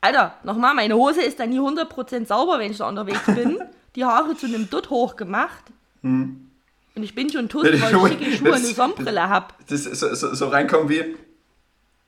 [0.00, 3.58] Alter, nochmal, meine Hose ist dann nie 100% sauber, wenn ich da unterwegs bin.
[3.96, 5.64] Die Haare zu einem Dutt hochgemacht.
[6.96, 9.48] Und ich bin schon tot, weil ich schicke Schuhe und eine Sonnenbrille habe.
[9.68, 11.14] Das ist so, so, so reinkommen wie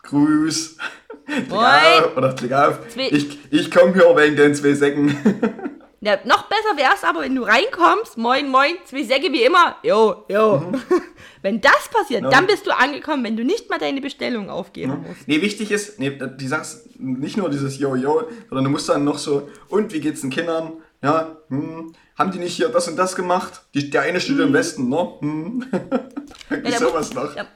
[0.03, 0.79] Grüß.
[1.27, 2.79] Klick auf, oder klick auf.
[2.97, 5.15] Ich, ich komme hier wegen den zwei Säcken.
[6.01, 9.79] Ja, noch besser wäre es aber, wenn du reinkommst, moin, moin, zwei Säcke wie immer,
[9.83, 10.73] jo, jo.
[11.43, 12.31] wenn das passiert, Ja.
[12.31, 15.27] dann bist du angekommen, wenn du nicht mal deine Bestellung aufgeben musst.
[15.27, 19.19] Nee, wichtig ist, nee, die sagst nicht nur dieses Yo-Yo, sondern du musst dann noch
[19.19, 20.75] so, und wie geht's den Kindern?
[21.03, 23.63] Ja, hm, haben die nicht hier das und das gemacht?
[23.75, 25.09] Die, der eine steht im Westen, ne?
[25.21, 25.67] Hm.
[26.65, 27.37] Ja, sowas noch.
[27.37, 27.47] Ja,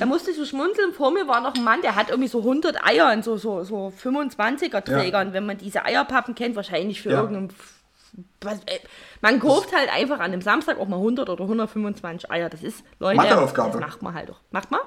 [0.00, 0.92] da musste ich so schmunzeln.
[0.92, 3.62] Vor mir war noch ein Mann, der hat irgendwie so 100 Eier in so, so,
[3.62, 5.32] so 25er Trägern.
[5.32, 7.20] Wenn man diese Eierpappen kennt, wahrscheinlich für Ja.
[7.20, 7.50] irgendeinen.
[8.66, 8.78] Äh,
[9.20, 12.48] man kauft halt einfach an einem Samstag auch mal 100 oder 125 Eier.
[12.48, 14.40] Das ist, Leute, das macht man halt doch.
[14.50, 14.80] Macht man?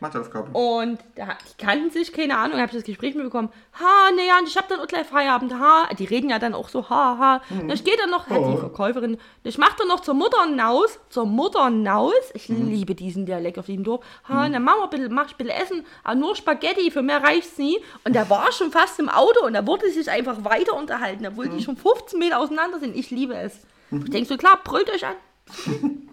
[0.00, 0.50] Matheaufgabe.
[0.56, 3.48] Und da, die kannten sich, keine Ahnung, habe ich das Gespräch mitbekommen.
[3.80, 5.54] Ha, ne, ja, und ich habe dann auch gleich Feierabend.
[5.54, 7.42] Ha, die reden ja dann auch so, ha, ha.
[7.48, 7.70] Mhm.
[7.70, 8.50] Ich gehe dann noch, Oh.
[8.52, 12.12] die Verkäuferin, ich mache dann noch zur Mutter hinaus, zur Mutter hinaus.
[12.34, 12.68] Ich Mhm.
[12.68, 14.04] liebe diesen Dialekt auf diesem Dorf.
[14.28, 17.56] Ha, dann ein bisschen, mach ich ein bisschen Essen, aber nur Spaghetti, für mehr reicht's
[17.56, 17.78] nie.
[18.04, 21.46] Und der war schon fast im Auto und da wurde sich einfach weiter unterhalten, obwohl
[21.46, 21.56] Mhm.
[21.58, 22.94] die schon 15 Meter auseinander sind.
[22.96, 23.60] Ich liebe es.
[23.90, 25.14] Ich denke so, klar, brüllt euch an.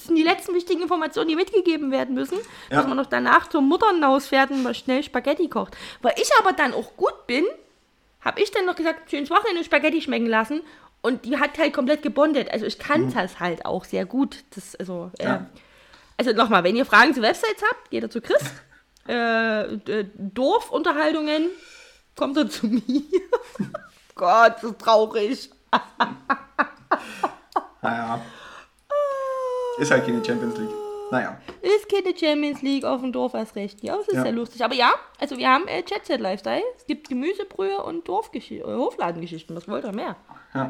[0.00, 2.38] Das sind die letzten wichtigen Informationen, die mitgegeben werden müssen,
[2.70, 2.78] Ja.
[2.78, 5.76] dass man noch danach zur Mutter hinausfährt und mal schnell Spaghetti kocht.
[6.00, 7.44] Weil ich aber dann auch gut bin,
[8.22, 10.62] habe ich dann noch gesagt, schönes Wochenende Spaghetti schmecken lassen
[11.02, 12.50] und die hat halt komplett gebondet.
[12.50, 14.38] Also ich kann das halt auch sehr gut.
[14.54, 15.28] Das, also, äh, Mhm.
[15.30, 15.46] Ja.
[16.16, 18.42] also nochmal, wenn ihr Fragen zu Websites habt, geht ihr zu Chris.
[19.06, 21.50] äh, äh, Dorfunterhaltungen,
[22.16, 22.82] kommt er zu mir.
[24.14, 25.50] Gott, so traurig.
[27.82, 28.20] Naja.
[29.80, 30.70] Ist halt keine Champions League.
[31.10, 31.40] Naja.
[31.62, 33.82] Ist keine Champions League auf dem Dorf als recht.
[33.82, 34.22] Ja, das ist Ja.
[34.22, 34.64] sehr lustig.
[34.64, 36.62] Aber ja, also wir haben äh, Jet Set Lifestyle.
[36.76, 39.56] Es gibt Gemüsebrühe und Dorfgesch- äh, Hofladengeschichten.
[39.56, 40.14] Was wollt ihr mehr?
[40.54, 40.68] Ja.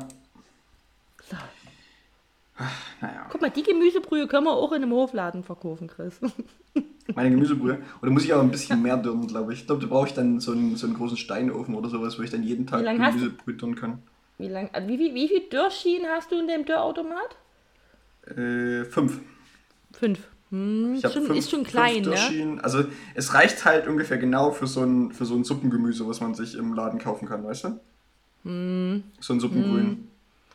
[1.28, 1.36] So.
[3.00, 3.26] Naja.
[3.30, 6.20] Guck mal, die Gemüsebrühe können wir auch in einem Hofladen verkaufen, Chris.
[7.14, 7.82] Meine Gemüsebrühe.
[8.02, 9.60] Oder muss ich aber ein bisschen mehr dürren, glaube ich.
[9.60, 12.22] Ich glaube, da brauche ich dann so einen, so einen großen Steinofen oder sowas, wo
[12.22, 14.02] ich dann jeden Tag Gemüsebrühe dürren kann.
[14.38, 17.36] Wie, lang, äh, wie, wie, wie viel Dörrschienen hast du in dem Dörrautomat?
[18.36, 19.20] Äh, fünf.
[19.92, 20.18] Fünf.
[20.50, 22.58] Hm, Ich schon, fünf, ist schon klein, ne?
[22.62, 26.34] Also es reicht halt ungefähr genau für so ein, für so ein Suppengemüse, was man
[26.34, 27.80] sich im Laden kaufen kann, weißt du?
[28.44, 29.02] Hm.
[29.20, 30.08] So ein Suppengrün.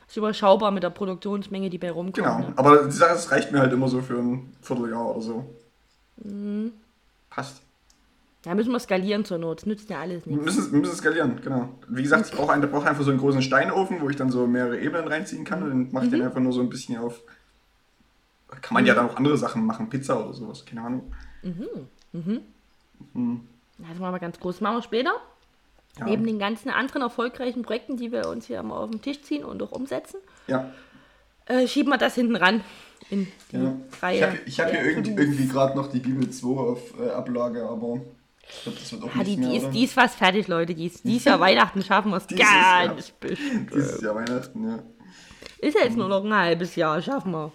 [0.07, 2.15] Ist überschaubar mit der Produktionsmenge, die bei rumkommt.
[2.15, 2.39] Genau.
[2.39, 2.53] Ne?
[2.57, 5.45] Aber die Sache es reicht mir halt immer so für ein Vierteljahr oder so.
[6.23, 6.71] Hm.
[7.29, 7.61] Passt.
[8.43, 9.59] Da müssen wir skalieren zur Not.
[9.61, 10.45] Das nützt ja alles Wir nichts.
[10.57, 11.69] müssen, wir müssen skalieren, genau.
[11.89, 14.77] Wie gesagt, ich brauche einen, einfach so einen großen Steinofen, wo ich dann so mehrere
[14.79, 16.25] Ebenen reinziehen kann und dann mache ich den Mhm.
[16.27, 17.21] einfach nur so ein bisschen auf.
[18.61, 21.11] Kann man ja dann auch andere Sachen machen, Pizza oder sowas, keine Ahnung.
[21.43, 21.53] Das
[23.99, 24.61] machen wir ganz groß.
[24.61, 25.11] Machen wir später.
[25.99, 26.05] Ja.
[26.05, 29.45] Neben den ganzen anderen erfolgreichen Projekten, die wir uns hier mal auf den Tisch ziehen
[29.45, 30.71] und auch umsetzen, Ja.
[31.45, 32.61] äh, schieben wir das hinten ran
[33.09, 33.73] in die ja.
[34.01, 34.39] Reihe.
[34.45, 38.01] Ich habe hab hier irgendwie, irgendwie gerade noch die Bibel 2 auf äh, Ablage, aber
[38.47, 40.47] ich glaube, das wird auch Ja, nicht die, mehr, die, ist, die ist fast fertig,
[40.49, 40.75] Leute.
[40.75, 43.73] Die ist, dies Jahr Weihnachten schaffen wir es Dieses ganz bestimmt.
[43.73, 44.79] Dieses Jahr Weihnachten, ja.
[45.59, 47.51] Ist ja jetzt nur noch ein halbes Jahr, schaffen wir.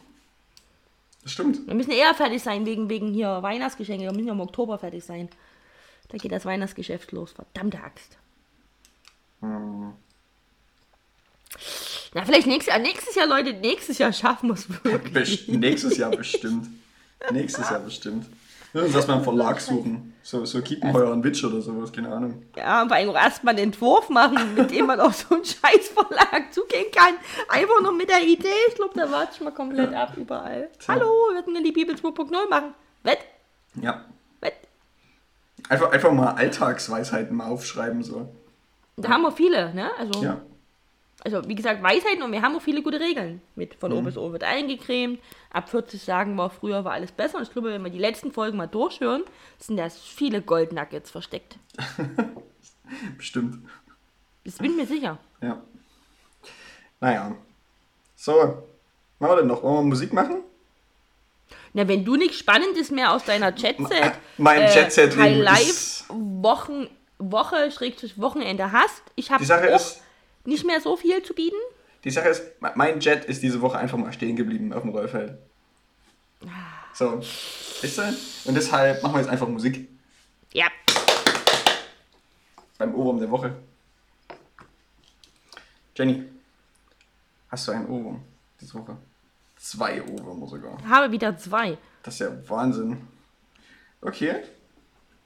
[1.23, 1.67] Das stimmt.
[1.67, 4.05] Wir müssen eher fertig sein wegen, wegen hier Weihnachtsgeschenke.
[4.05, 5.29] Wir müssen ja im Oktober fertig sein.
[6.09, 7.33] Da geht das Weihnachtsgeschäft los.
[7.33, 8.17] Verdammte Axt.
[9.41, 9.93] Hm.
[12.15, 12.79] Na, vielleicht nächstes Jahr.
[12.79, 15.13] Nächstes Jahr, Leute, nächstes Jahr schaffen wir es wirklich.
[15.13, 16.69] Best nächstes Jahr bestimmt.
[17.31, 18.27] Nächstes Jahr bestimmt.
[18.73, 20.15] Wir müssen erstmal einen Verlag suchen.
[20.23, 22.43] So, so Kiepenheuer und Witsch oder sowas, keine Ahnung.
[22.57, 25.45] Ja, und vor allem auch erstmal einen Entwurf machen, mit dem man auf so einen
[25.45, 27.15] Scheißverlag zugehen kann.
[27.49, 28.49] Einfach nur mit der Idee.
[28.69, 30.69] Ich glaube, da warte ich mal komplett ab überall.
[30.79, 30.95] Tja.
[30.95, 32.75] Hallo, wir würden denn die Bibel 2.0 machen.
[33.03, 33.19] Wett?
[33.81, 34.05] Ja.
[34.41, 34.55] Wett?
[35.69, 38.29] Einfach, einfach mal Alltagsweisheiten mal aufschreiben, so.
[38.97, 39.91] Da haben wir viele, ne?
[39.99, 40.41] Also, Ja.
[41.23, 43.75] Also, wie gesagt, Weisheiten und wir haben auch viele gute Regeln mit.
[43.75, 43.99] Von Mhm.
[43.99, 45.21] O bis O wird eingecremt.
[45.53, 47.37] Ab 40 sagen wir, früher war alles besser.
[47.39, 49.23] Und ich glaube, wenn wir die letzten Folgen mal durchhören,
[49.59, 51.59] sind da viele Goldnuggets versteckt.
[53.17, 53.59] Bestimmt.
[54.45, 55.19] Das bin ich mir sicher.
[55.43, 55.61] Ja.
[57.01, 57.37] Naja.
[58.17, 58.49] So, was
[59.19, 59.63] machen wir denn noch?
[59.63, 60.43] Wollen wir Musik machen?
[61.73, 66.89] Na, wenn du nichts Spannendes mehr aus deiner Chatset, Mein Jet-Set-Leben High ist- Life Wochen,
[67.19, 70.03] Woche, Schrägstrich Wochenende hast, ich habe Die Sache auch ist,
[70.45, 71.57] nicht mehr so viel zu bieten.
[72.05, 72.43] die Sache ist,
[72.75, 75.39] mein Jet ist diese Woche einfach mal stehen geblieben auf dem Rollfeld.
[76.95, 78.03] So, weißt du?
[78.47, 79.89] Und deshalb machen wir jetzt einfach Musik
[80.53, 80.67] Ja,
[82.81, 83.55] beim Ohrwurm der Woche.
[85.95, 86.25] Jenny,
[87.51, 88.23] hast du einen Ohrwurm
[88.61, 88.97] diese Woche?
[89.59, 90.79] Zwei Ohrwürmer sogar.
[90.89, 91.77] habe wieder zwei.
[92.03, 93.07] Das ist ja Wahnsinn.
[94.01, 94.43] Okay.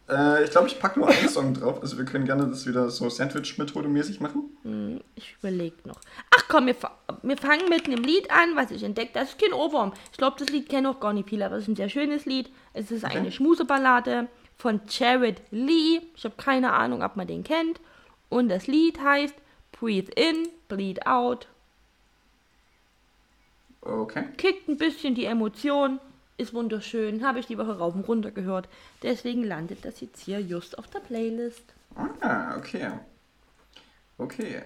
[0.08, 1.80] Äh, ich glaube, ich packe nur einen Song drauf.
[1.80, 5.04] Also wir können gerne das wieder so Sandwich-Methode mäßig machen.
[5.14, 6.00] Ich überlege noch.
[6.30, 6.76] Ach komm, wir,
[7.22, 9.24] wir fangen mit einem Lied an, was ich entdeckt habe.
[9.24, 9.92] Das ist kein Ohrwurm.
[10.12, 12.26] Ich glaube, das Lied kennen auch gar nicht viele, aber es ist ein sehr schönes
[12.26, 12.50] Lied.
[12.72, 16.00] Es ist eine Schmuseballade von Jared Lee.
[16.16, 17.80] Ich habe keine Ahnung, ob man den kennt.
[18.28, 19.34] Und das Lied heißt
[19.72, 21.48] Breathe In, Bleed Out.
[23.80, 24.24] Okay.
[24.36, 26.00] Kickt ein bisschen die Emotion.
[26.36, 27.24] Ist wunderschön.
[27.24, 28.68] Habe ich die Woche rauf und runter gehört.
[29.02, 31.62] Deswegen landet das jetzt hier just auf der Playlist.
[32.20, 32.90] Ah, okay.
[34.18, 34.62] Okay.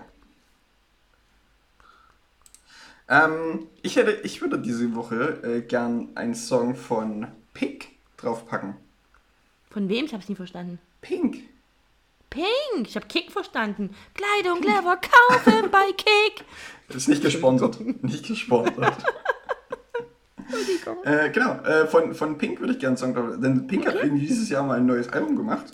[3.09, 8.75] Ähm, ich, hätte, ich würde diese Woche äh, gern einen Song von Pink draufpacken.
[9.71, 10.07] Von wem?
[10.07, 10.79] Ich habe es nie verstanden.
[11.01, 11.39] Pink.
[12.31, 13.95] Pink, ich habe Kick verstanden.
[14.15, 16.45] Kleidung clever kaufen bei Kick.
[16.89, 17.81] Ist nicht gesponsert.
[18.03, 19.05] nicht gesponsert.
[21.05, 23.41] äh, genau, äh, von, von Pink würde ich gerne einen Song.
[23.41, 25.73] Denn Pink hat irgendwie dieses Jahr mal ein neues Album gemacht.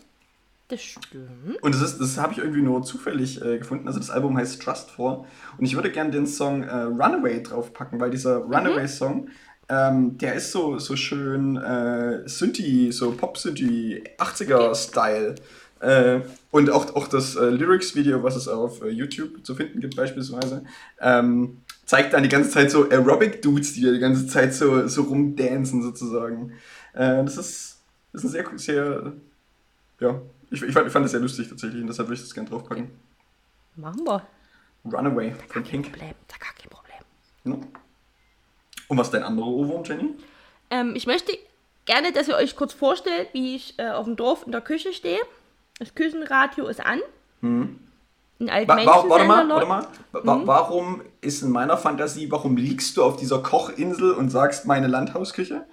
[0.68, 1.62] Das stimmt.
[1.62, 3.86] Und das, ist, das habe ich irgendwie nur zufällig äh, gefunden.
[3.86, 5.26] Also das Album heißt Trust For.
[5.58, 9.28] Und ich würde gerne den Song äh, Runaway draufpacken, weil dieser Runaway-Song,
[9.68, 15.34] ähm, der ist so, so schön äh, Synthi, so Pop-Synthi, 80er-Style.
[15.80, 19.96] Äh, und auch, auch das äh, Lyrics-Video, was es auf äh, YouTube zu finden gibt
[19.96, 20.64] beispielsweise,
[21.00, 25.02] ähm, zeigt dann die ganze Zeit so Aerobic-Dudes, die da die ganze Zeit so, so
[25.02, 26.52] rumdancen sozusagen.
[26.92, 29.12] Äh, das, ist, das ist ein sehr, sehr
[30.00, 30.20] ja,
[30.50, 32.48] ich, ich, fand, ich fand das sehr lustig tatsächlich und deshalb würde ich das gerne
[32.48, 32.90] draufpacken.
[33.76, 34.26] Machen wir.
[34.84, 35.90] Runaway von Kein Pink.
[35.90, 36.14] Problem.
[36.28, 36.98] Da gar kein Problem.
[37.44, 37.68] Ja.
[38.88, 40.14] Und was ist dein anderer Ohrwurm, Jenny?
[40.70, 41.32] Ähm, ich möchte
[41.86, 44.92] gerne, dass ihr euch kurz vorstellt, wie ich äh, auf dem Dorf in der Küche
[44.92, 45.20] stehe.
[45.78, 47.00] Das Küchenradio ist an.
[48.40, 49.86] Ein Wa wa warte mal, warte mal.
[50.12, 54.88] Wa Warum ist in meiner Fantasie, warum liegst du auf dieser Kochinsel und sagst meine
[54.88, 55.64] Landhausküche?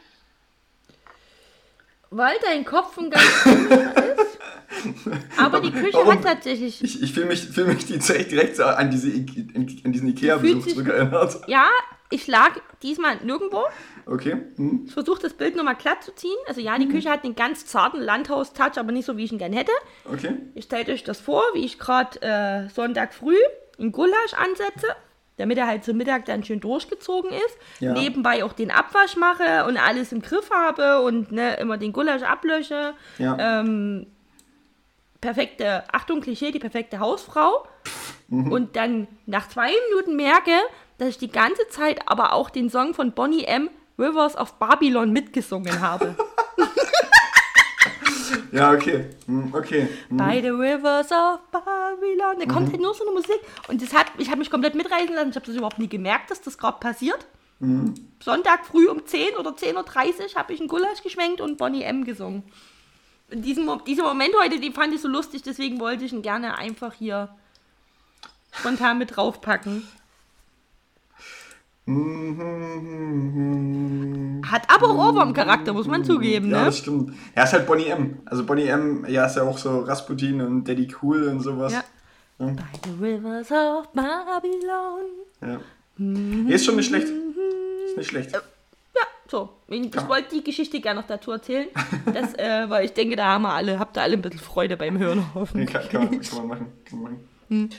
[2.11, 4.31] Weil dein Kopf ein ganz ist.
[5.37, 6.13] Aber die Küche Warum?
[6.13, 6.83] hat tatsächlich.
[6.83, 11.41] Ich, ich fühle mich, fühl mich die Zeit direkt an, diese, an diesen Ikea-Besuch zurückerinnert.
[11.47, 11.67] Ja,
[12.11, 12.51] ich lag
[12.83, 13.63] diesmal nirgendwo.
[14.05, 14.37] Okay.
[14.57, 14.83] Hm.
[14.85, 16.37] Ich versuche das Bild nochmal glatt zu ziehen.
[16.47, 19.37] Also ja, die Küche hat einen ganz zarten Landhaus-Touch, aber nicht so, wie ich ihn
[19.37, 19.71] gern hätte.
[20.11, 20.35] Okay.
[20.53, 23.37] Ich stellt euch das vor, wie ich gerade äh, Sonntag früh
[23.79, 24.87] einen Gulasch ansetze,
[25.37, 27.57] damit er halt zum Mittag dann schön durchgezogen ist.
[27.79, 27.93] Ja.
[27.93, 32.23] Nebenbei auch den Abwasch mache und alles im Griff habe und ne, immer den Gulasch
[32.23, 32.93] ablösche.
[33.17, 33.61] Ja.
[33.61, 34.07] Ähm,
[35.19, 37.65] perfekte, Achtung, Klischee, die perfekte Hausfrau.
[38.31, 40.53] Und dann nach zwei Minuten merke,
[41.01, 43.71] dass ich die ganze Zeit aber auch den Song von Bonnie M.
[43.97, 46.15] Rivers of Babylon mitgesungen habe.
[48.53, 49.05] Ja, okay.
[49.27, 49.87] Hm, okay.
[50.09, 50.17] Hm.
[50.17, 52.37] By the rivers of Babylon.
[52.37, 53.39] Da kommt halt nur so eine Musik.
[53.69, 55.29] Und das hat, ich habe mich komplett mitreißen lassen.
[55.29, 57.25] Ich habe das überhaupt nie gemerkt, dass das gerade passiert.
[58.21, 62.03] Sonntag früh um 10 oder 10.30 Uhr habe ich einen Gulasch geschwenkt und Bonnie M
[62.03, 62.43] gesungen.
[63.31, 66.57] Und diesen, dieser Moment heute, den fand ich so lustig, deswegen wollte ich ihn gerne
[66.57, 67.29] einfach hier
[68.51, 69.87] spontan mit draufpacken.
[74.43, 76.65] Hat aber auch Ohrwurm-Charakter, muss man zugeben, Ja, ne?
[76.65, 77.13] das stimmt.
[77.35, 78.19] Ja, ist halt Bonnie M.
[78.25, 81.73] Also Bonnie M, ja, ist ja auch so Rasputin und Daddy Cool und sowas.
[81.73, 81.83] Ja.
[82.37, 85.05] By the rivers of Babylon.
[85.41, 85.59] Ja.
[85.97, 87.07] Nee, ist schon nicht schlecht.
[87.07, 88.31] Ist nicht schlecht.
[88.33, 88.39] Ja,
[89.29, 89.49] so.
[89.67, 90.09] Ich Ja.
[90.09, 91.67] wollte die Geschichte gerne noch dazu erzählen.
[92.13, 94.75] Das, äh, weil ich denke, da haben wir alle, habt ihr alle ein bisschen Freude
[94.77, 95.71] beim Hören Nee, hoffentlich.
[95.71, 96.67] kann, kann, man, kann man machen.
[96.85, 97.11] Kann man
[97.49, 97.69] machen.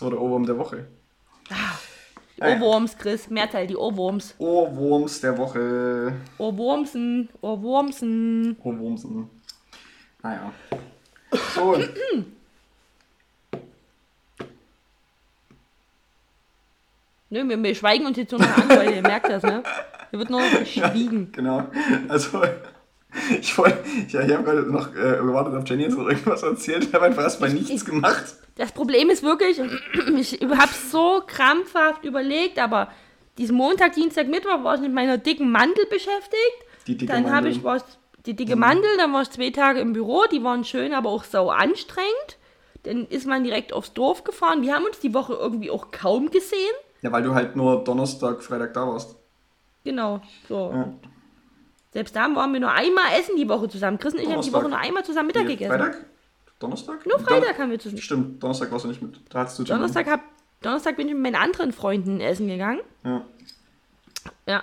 [0.00, 0.86] Das war der Ohrwurm der Woche.
[2.38, 4.34] Die Ohrwurms, Chris, Mehrteil, die Ohrwurms.
[4.38, 6.14] Ohrwurms der Woche.
[6.38, 8.56] Ohrwurmsen, Ohrwurmsen.
[8.64, 9.28] Ohrwurmsen.
[10.22, 10.50] Naja.
[11.54, 11.76] So.
[17.28, 19.62] Nö, wir, wir schweigen uns jetzt nur noch an, weil ihr merkt das, ne?
[20.08, 21.30] Hier wird nur noch geschwiegen.
[21.30, 21.68] genau.
[22.08, 22.42] Also,
[23.40, 23.76] Ich, wollt-
[24.08, 26.84] ja, ich habe gerade noch äh, gewartet auf Jenny, jetzt noch irgendwas erzählt.
[26.84, 28.34] Ich habe einfach erstmal nichts gemacht.
[28.56, 29.58] Das Problem ist wirklich,
[30.16, 32.88] ich habe so krampfhaft überlegt, aber
[33.38, 36.36] diesen Montag, Dienstag, Mittwoch war ich mit meiner dicken Mandel beschäftigt.
[36.86, 37.82] Die dicke dann habe ich war ich,
[38.26, 41.24] die dicke Mandel, dann war ich zwei Tage im Büro, die waren schön, aber auch
[41.24, 42.38] sau anstrengend.
[42.82, 44.62] Dann ist man direkt aufs Dorf gefahren.
[44.62, 46.74] Wir haben uns die Woche irgendwie auch kaum gesehen.
[47.02, 49.16] Ja, weil du halt nur Donnerstag, Freitag da warst.
[49.84, 50.70] Genau, so.
[50.74, 50.92] Ja.
[51.92, 53.98] Selbst da waren wir nur einmal essen die Woche zusammen.
[53.98, 54.52] Chris und ich haben die.
[54.52, 55.70] Woche nur einmal zusammen Mittag gegessen.
[55.70, 56.04] Freitag?
[56.60, 57.04] Donnerstag?
[57.06, 58.00] Nur Freitag haben wir zusammen.
[58.02, 59.18] Stimmt, Donnerstag warst du nicht mit.
[59.30, 59.64] Da hattest du.
[59.64, 60.20] Donnerstag, hab,
[60.62, 62.80] Donnerstag bin ich mit meinen anderen Freunden essen gegangen.
[63.02, 63.24] Ja.
[64.46, 64.62] Ja.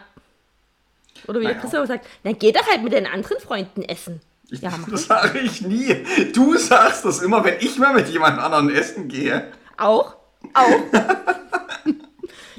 [1.27, 1.53] Oder wie Naja.
[1.55, 4.21] der Christoph sagt, dann geh doch halt mit deinen anderen Freunden essen.
[4.49, 6.05] Ich, Ja, das sage ich nie.
[6.33, 9.51] Du sagst das immer, wenn ich mal mit jemand anderen essen gehe.
[9.77, 10.15] Auch?
[10.53, 10.79] Auch?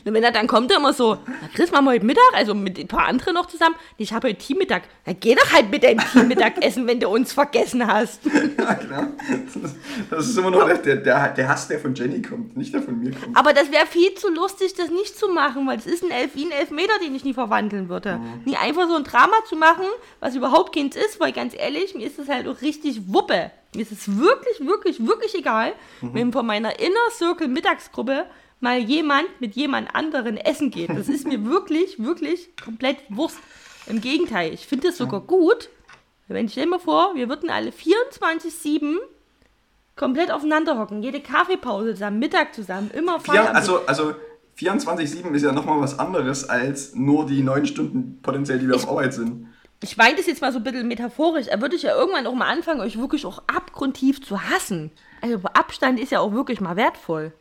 [0.04, 2.54] Und wenn er dann kommt, er immer so, na Chris, machen wir heute Mittag, also
[2.54, 3.76] mit ein paar anderen noch zusammen.
[3.96, 4.82] Ich habe heute Teammittag.
[5.04, 8.20] Dann geh doch halt mit deinem Teammittag essen, wenn du uns vergessen hast.
[8.58, 9.08] Ja, klar.
[10.11, 12.98] Das, ist immer noch der, der, der, Hass, der von Jenny kommt, nicht der von
[12.98, 13.37] mir kommt.
[13.37, 16.34] Aber das wäre viel zu lustig, das nicht zu machen, weil das ist ein Elf,
[16.34, 18.20] wie ein Elfmeter, den ich nie verwandeln würde.
[18.44, 19.84] Nie einfach so ein Drama zu machen,
[20.20, 23.50] was überhaupt keins ist, weil ganz ehrlich, mir ist das halt auch richtig Wuppe.
[23.74, 28.26] Mir ist es wirklich, wirklich, wirklich egal, wenn von meiner Inner Circle Mittagsgruppe
[28.61, 30.90] mal jemand mit jemand anderen essen geht.
[30.90, 33.38] Das ist mir wirklich, wirklich komplett Wurst.
[33.87, 35.68] Im Gegenteil, ich finde es sogar gut,
[36.27, 38.97] wenn ich stell mir vor, wir würden alle 24-7
[39.97, 43.57] komplett aufeinander hocken, jede Kaffeepause zusammen, Mittag zusammen, immer Ja, Feierabend.
[43.57, 44.14] also, also
[44.59, 48.88] 24-7 ist ja nochmal was anderes als nur die neun Stunden potenziell, die wir auf
[48.88, 49.47] Arbeit sind.
[49.83, 52.35] ich meine das jetzt mal so ein bisschen metaphorisch, er würde ich ja irgendwann auch
[52.35, 54.90] mal anfangen, euch wirklich auch abgrundtief zu hassen.
[55.23, 57.33] Also Abstand ist ja auch wirklich mal wertvoll,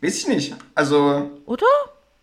[0.00, 0.54] Weiß ich nicht.
[0.74, 1.66] Also, oder?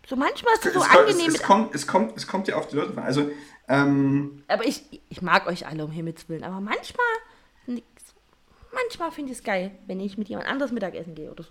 [0.06, 1.26] So manchmal ist es so es, kommt, es, angenehm.
[1.28, 3.04] es, mit, kommt, es, kommt, es kommt ja auf die Leute an.
[3.04, 3.30] Also,
[3.68, 7.06] ähm, aber ich, ich mag euch alle um Himmels Willen, aber manchmal,
[8.72, 11.50] manchmal finde ich es geil, wenn ich mit jemand anderes Mittagessen gehe oder so.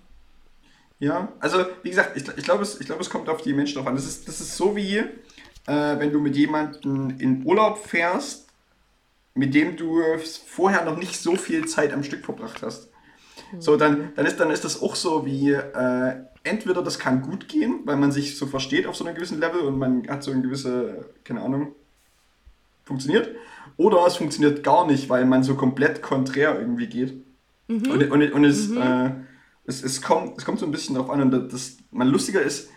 [1.00, 3.78] Ja, also wie gesagt, ich, ich glaube, es, ich glaub, es kommt auf die Menschen
[3.78, 3.96] drauf an.
[3.96, 5.06] Das ist, das ist so wie, äh,
[5.66, 8.48] wenn du mit jemandem in Urlaub fährst,
[9.34, 10.04] mit dem du
[10.46, 12.91] vorher noch nicht so viel Zeit am Stück verbracht hast.
[13.60, 17.48] So, dann, dann, ist, dann ist das auch so wie, äh, entweder das kann gut
[17.48, 20.32] gehen, weil man sich so versteht auf so einem gewissen Level und man hat so
[20.32, 21.74] eine gewisse, keine Ahnung,
[22.84, 23.30] funktioniert.
[23.78, 27.14] Oder es funktioniert gar nicht, weil man so komplett konträr irgendwie geht.
[27.68, 29.12] Und, und, und es, äh,
[29.66, 31.22] es, es, kommt, es kommt so ein bisschen darauf an.
[31.22, 32.70] Und das, man lustiger ist,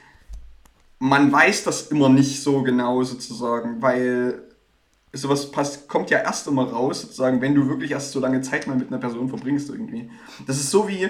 [0.98, 4.42] man weiß das immer nicht so genau sozusagen, weil
[5.14, 8.66] sowas passt, kommt ja erst immer raus, sozusagen, wenn du wirklich erst so lange Zeit
[8.66, 10.10] mal mit einer Person verbringst irgendwie.
[10.46, 11.08] Das ist so wie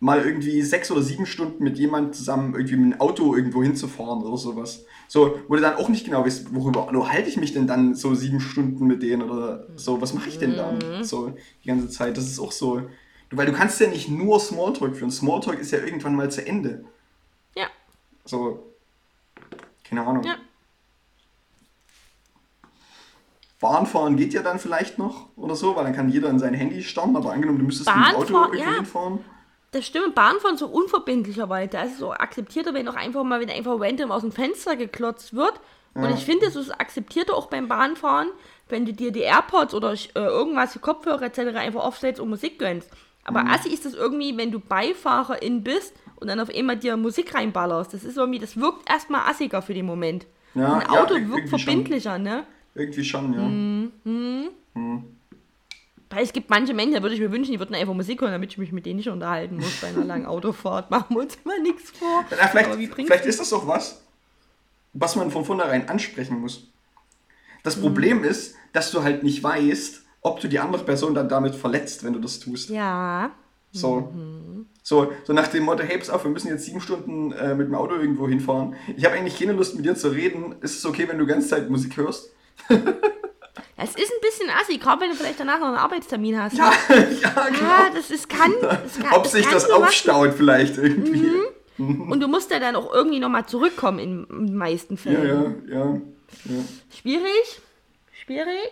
[0.00, 4.22] mal irgendwie sechs oder sieben Stunden mit jemandem zusammen irgendwie mit einem Auto irgendwo hinzufahren
[4.22, 4.84] oder sowas.
[5.06, 7.94] So, wo du dann auch nicht genau weißt, worüber wo halte ich mich denn dann
[7.94, 11.88] so sieben Stunden mit denen oder so, was mache ich denn dann so die ganze
[11.88, 12.16] Zeit?
[12.16, 12.82] Das ist auch so,
[13.30, 15.10] weil du kannst ja nicht nur Smalltalk führen.
[15.10, 16.84] Smalltalk ist ja irgendwann mal zu Ende.
[17.54, 17.66] Ja,
[18.24, 18.62] So,
[19.84, 20.24] keine Ahnung.
[20.24, 20.36] ja.
[23.62, 26.82] Bahnfahren geht ja dann vielleicht noch oder so, weil dann kann jeder in sein Handy
[26.82, 28.76] starren, aber angenommen, du müsstest mit dem Auto Bahnfahren, irgendwo ja.
[28.76, 29.18] hinfahren.
[29.70, 31.70] Das stimmt, Bahnfahren so unverbindlicherweise.
[31.70, 34.76] Da ist es so akzeptierter, wenn auch einfach mal, wenn einfach random aus dem Fenster
[34.76, 35.54] geklotzt wird.
[35.94, 38.28] Und ich finde, es ist akzeptierter auch beim Bahnfahren,
[38.68, 41.56] wenn du dir die AirPods oder äh, irgendwas, die Kopfhörer etc.
[41.56, 42.90] einfach aufstellst und Musik gönnst.
[43.24, 43.50] Aber Mhm.
[43.50, 47.92] assi ist das irgendwie, wenn du Beifahrerin bist und dann auf einmal dir Musik reinballerst.
[47.94, 50.26] Das ist irgendwie, das wirkt erstmal assiger für den Moment.
[50.54, 51.58] Ja, Ein ja, Auto ir- wirkt irgendwie schon.
[51.60, 52.44] verbindlicher, ne?
[52.74, 54.92] Irgendwie schon, ja.
[56.10, 58.32] Weil es gibt manche Menschen, da würde ich mir wünschen, die würden einfach Musik hören,
[58.32, 60.90] damit ich mich mit denen nicht unterhalten muss bei einer langen Autofahrt.
[60.90, 62.24] Machen wir uns mal nichts vor.
[62.30, 64.02] Ja, vielleicht, vielleicht ist das doch was,
[64.92, 66.68] was man von vornherein ansprechen muss.
[67.62, 67.82] Das Mhm.
[67.82, 72.04] Problem ist, dass du halt nicht weißt, ob du die andere Person dann damit verletzt,
[72.04, 72.68] wenn du das tust.
[72.70, 73.30] Ja.
[73.70, 74.10] So.
[74.12, 74.66] Mhm.
[74.82, 77.68] So, so nach dem Motto, hey, pass auf, wir müssen jetzt sieben Stunden äh, mit
[77.68, 78.74] dem Auto irgendwo hinfahren.
[78.96, 80.56] Ich habe eigentlich keine Lust mit dir zu reden.
[80.60, 82.30] Ist es okay, wenn du ganze Zeit Musik hörst?
[83.76, 86.56] Es ist ein bisschen assi, gerade wenn du vielleicht danach noch einen Arbeitstermin hast.
[86.56, 87.94] Ja, ja, Ja, genau.
[87.94, 91.32] das ist, kann, das kann Ob sich kann das aufstaut vielleicht irgendwie.
[91.78, 95.68] Und du musst ja dann auch irgendwie nochmal zurückkommen in, den meisten Ja, Fällen.
[95.68, 96.00] ja, ja.
[96.44, 96.64] ja.
[96.96, 97.60] Schwierig?
[98.24, 98.70] Schwierig?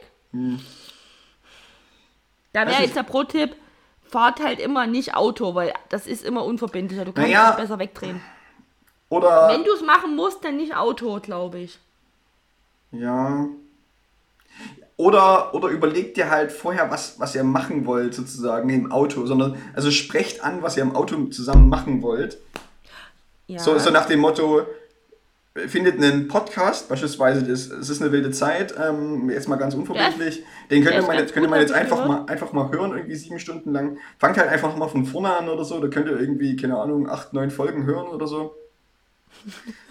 [2.52, 3.56] Da wäre Also jetzt der Pro-Tipp,
[4.04, 7.04] fahrt halt immer nicht Auto, weil das ist immer unverbindlicher.
[7.04, 7.50] Du kannst Naja.
[7.50, 8.20] dich besser wegdrehen.
[9.08, 9.48] Oder.
[9.48, 11.78] Wenn du es machen musst, dann nicht Auto, glaube ich.
[12.92, 13.46] Ja.
[15.00, 19.56] Oder, oder überlegt dir halt vorher, was, was ihr machen wollt, sozusagen im Auto, sondern
[19.72, 22.36] also sprecht an, was ihr im Auto zusammen machen wollt.
[23.46, 23.60] Ja.
[23.60, 24.66] So, so nach dem Motto,
[25.54, 30.44] findet einen Podcast, beispielsweise das, es ist eine wilde Zeit, ähm, jetzt mal ganz unverbindlich,
[30.70, 32.26] den könnte man jetzt, könnte man jetzt einfach gehört.
[32.26, 33.96] mal, einfach mal hören, irgendwie sieben Stunden lang.
[34.18, 37.08] Fangt halt einfach mal von vorne an oder so, da könnt ihr irgendwie, keine Ahnung,
[37.08, 38.54] acht, neun Folgen hören oder so.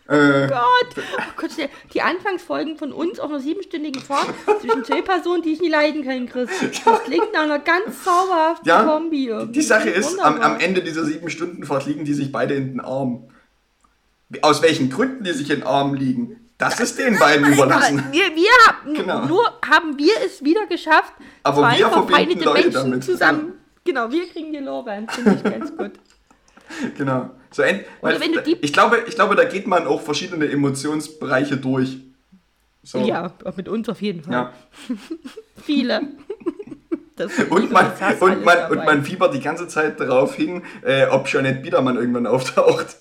[0.07, 1.49] Äh, Gott, oh Gott,
[1.93, 6.03] die- Anfangsfolgen von uns auf einer siebenstündigen Fahrt zwischen zwei Personen, die ich nie leiden
[6.03, 6.49] kann, Chris.
[6.85, 9.27] Das klingt nach einer ganz zauberhaften Ja, Kombi.
[9.27, 9.51] irgendwie.
[9.53, 12.69] Die Sache ist, am, am Ende dieser sieben Stunden Fahrt liegen die sich beide in
[12.73, 13.29] den Arm.
[14.41, 18.03] Aus welchen Gründen die sich in den Arm liegen, das ist den beiden überlassen.
[18.11, 19.25] Wir, wir haben, Genau.
[19.25, 21.13] nur haben wir es wieder geschafft,
[21.43, 22.07] Aber zwei wir verbinden
[22.41, 23.03] verfeindete Menschen damit.
[23.03, 23.53] zusammen.
[23.85, 25.91] Genau, wir kriegen die Lorbeeren, finde ich ganz gut.
[26.97, 27.29] Genau.
[27.51, 28.19] So end, weil,
[28.61, 31.97] ich, glaube, ich glaube, da geht man auch verschiedene Emotionsbereiche durch.
[32.83, 32.99] So.
[32.99, 34.33] Ja, mit uns auf jeden Fall.
[34.33, 34.53] Ja.
[35.63, 36.01] Viele.
[37.15, 37.91] Das Und, man,
[38.21, 38.69] und, man, dabei.
[38.69, 42.97] und man fiebert die ganze Zeit darauf hin, äh, ob Jeanette Biedermann irgendwann auftaucht.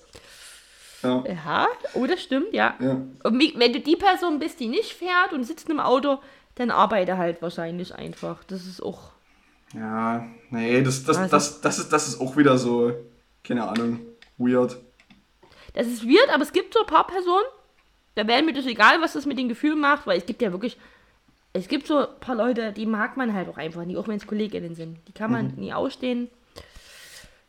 [1.01, 1.23] Ja.
[1.25, 2.75] Ja, oh, das stimmt, ja.
[2.81, 2.97] Ja.
[3.23, 6.17] Und wenn du die Person bist, die nicht fährt und sitzt im Auto,
[6.55, 8.43] dann arbeite halt wahrscheinlich einfach.
[8.45, 9.11] Das ist auch.
[9.73, 12.91] Ja, nee, das, das, Also- das, das, ist, das ist auch wieder so,
[13.43, 13.99] keine Ahnung,
[14.37, 14.77] weird.
[15.73, 17.45] Das ist weird, aber es gibt so ein paar Personen,
[18.15, 20.51] da wäre mir das egal, was das mit den Gefühlen macht, weil es gibt ja
[20.51, 20.77] wirklich.
[21.51, 24.17] Es gibt so ein paar Leute, die mag man halt auch einfach nie, auch wenn
[24.17, 24.99] es KollegInnen sind.
[25.07, 26.29] Die kann man nie ausstehen.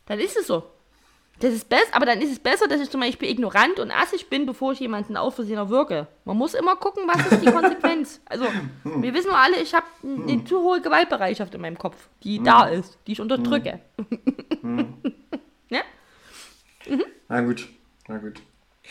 [0.06, 0.64] Dann ist es so.
[1.40, 4.28] Das ist besser, aber dann ist es besser, dass ich zum Beispiel ignorant und assig
[4.28, 6.06] bin, bevor ich jemanden auf Versehen erwürge.
[6.24, 8.20] Man muss immer gucken, was ist die Konsequenz.
[8.26, 8.46] Also,
[8.84, 12.68] wir wissen nur alle, ich habe eine zu hohe Gewaltbereitschaft in meinem Kopf, die da
[12.68, 13.80] ist, die ich unterdrücke.
[15.70, 15.80] ja?
[17.28, 17.68] Na gut,
[18.08, 18.40] na gut.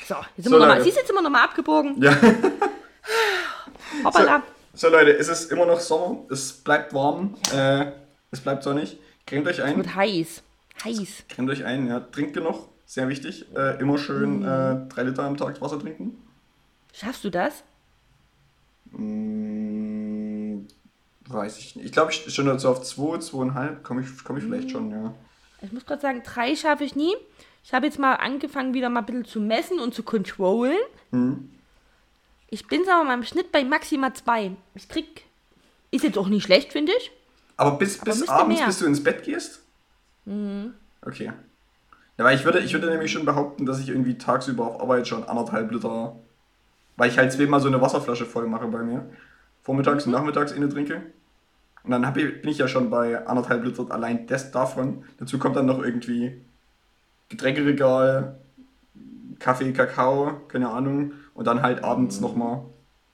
[0.07, 0.81] So, jetzt sind So, wir nochmal.
[0.81, 2.01] Siehst du, jetzt sind wir nochmal abgebogen.
[2.01, 2.15] Ja.
[4.03, 4.43] Hoppala.
[4.73, 7.91] So Leute, es ist immer noch Sommer, es bleibt warm, äh,
[8.31, 8.97] es bleibt sonnig.
[9.25, 10.41] Cremt euch ein, Wird heiß.
[10.83, 11.23] Heiß.
[11.27, 13.45] cremt euch ein, ja, trinkt genug, sehr wichtig.
[13.55, 16.17] Äh, immer schön äh, drei Liter am Tag Wasser trinken.
[16.93, 17.63] Schaffst du das?
[18.91, 20.65] Mm,
[21.27, 21.85] weiß ich nicht.
[21.85, 25.13] Ich glaube, ich schon so auf 2, 2,5 komme ich, komm ich vielleicht schon, ja.
[25.61, 27.13] Ich muss gerade sagen, drei schaffe ich nie.
[27.63, 30.77] Ich habe jetzt mal angefangen, wieder mal ein bisschen zu messen und zu controllen.
[31.11, 31.49] Mhm.
[32.49, 34.51] Ich bin aber mal im Schnitt bei maximal zwei.
[34.75, 35.25] Ich krieg.
[35.91, 37.11] Ist jetzt auch nicht schlecht, finde ich.
[37.57, 38.67] Aber bis, bis müsste abends, mehr.
[38.67, 39.61] bis du ins Bett gehst?
[40.25, 40.73] Mhm.
[41.01, 41.31] Okay.
[42.17, 45.07] Ja, weil ich würde, ich würde nämlich schon behaupten, dass ich irgendwie tagsüber auf Arbeit
[45.07, 46.15] schon anderthalb Liter,
[46.97, 49.09] weil ich halt zweimal so eine Wasserflasche voll mache bei mir.
[49.61, 51.01] Vormittags und nachmittags eine trinke.
[51.83, 55.03] Und dann ich, bin ich ja schon bei anderthalb Liter allein das davon.
[55.17, 56.41] Dazu kommt dann noch irgendwie
[57.29, 58.37] Getränkeregal,
[59.39, 61.13] Kaffee, Kakao, keine Ahnung.
[61.33, 62.63] Und dann halt abends nochmal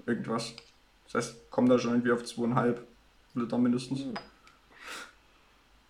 [0.06, 0.54] irgendwas.
[1.06, 2.86] Das heißt, kommen da schon irgendwie auf zweieinhalb
[3.36, 4.00] Liter mindestens.
[4.00, 4.16] Würde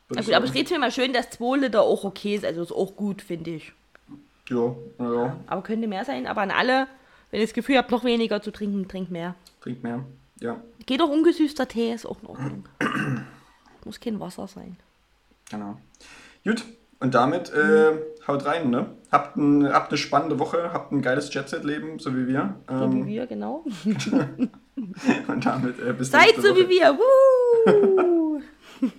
[0.10, 0.58] Na gut, aber sagen.
[0.60, 2.46] rede mir mal schön, dass 2 Liter auch okay ist.
[2.46, 3.72] Also ist auch gut, finde ich.
[4.50, 6.28] Ja, naja, Aber könnte mehr sein.
[6.28, 6.88] Aber an alle,
[7.32, 9.34] wenn ihr das Gefühl habt, noch weniger zu trinken, trinkt mehr.
[9.62, 10.04] trink mehr.
[10.40, 12.66] Ja, Geht auch ungesüßter Tee, ist auch in Ordnung.
[13.86, 14.78] Muss kein Wasser sein.
[15.50, 15.78] genau.
[16.44, 16.64] Gut,
[17.00, 17.94] und damit äh,
[18.28, 18.90] haut rein, ne?
[19.12, 22.56] Habt, ein, habt eine spannende Woche, habt ein geiles Jet-Set-Leben, so wie wir.
[22.70, 23.66] So wie Ähm, wir, genau.
[25.28, 26.56] und damit äh, bis Seid so Woche.
[26.58, 26.98] wie wir.
[27.00, 28.42] Woo!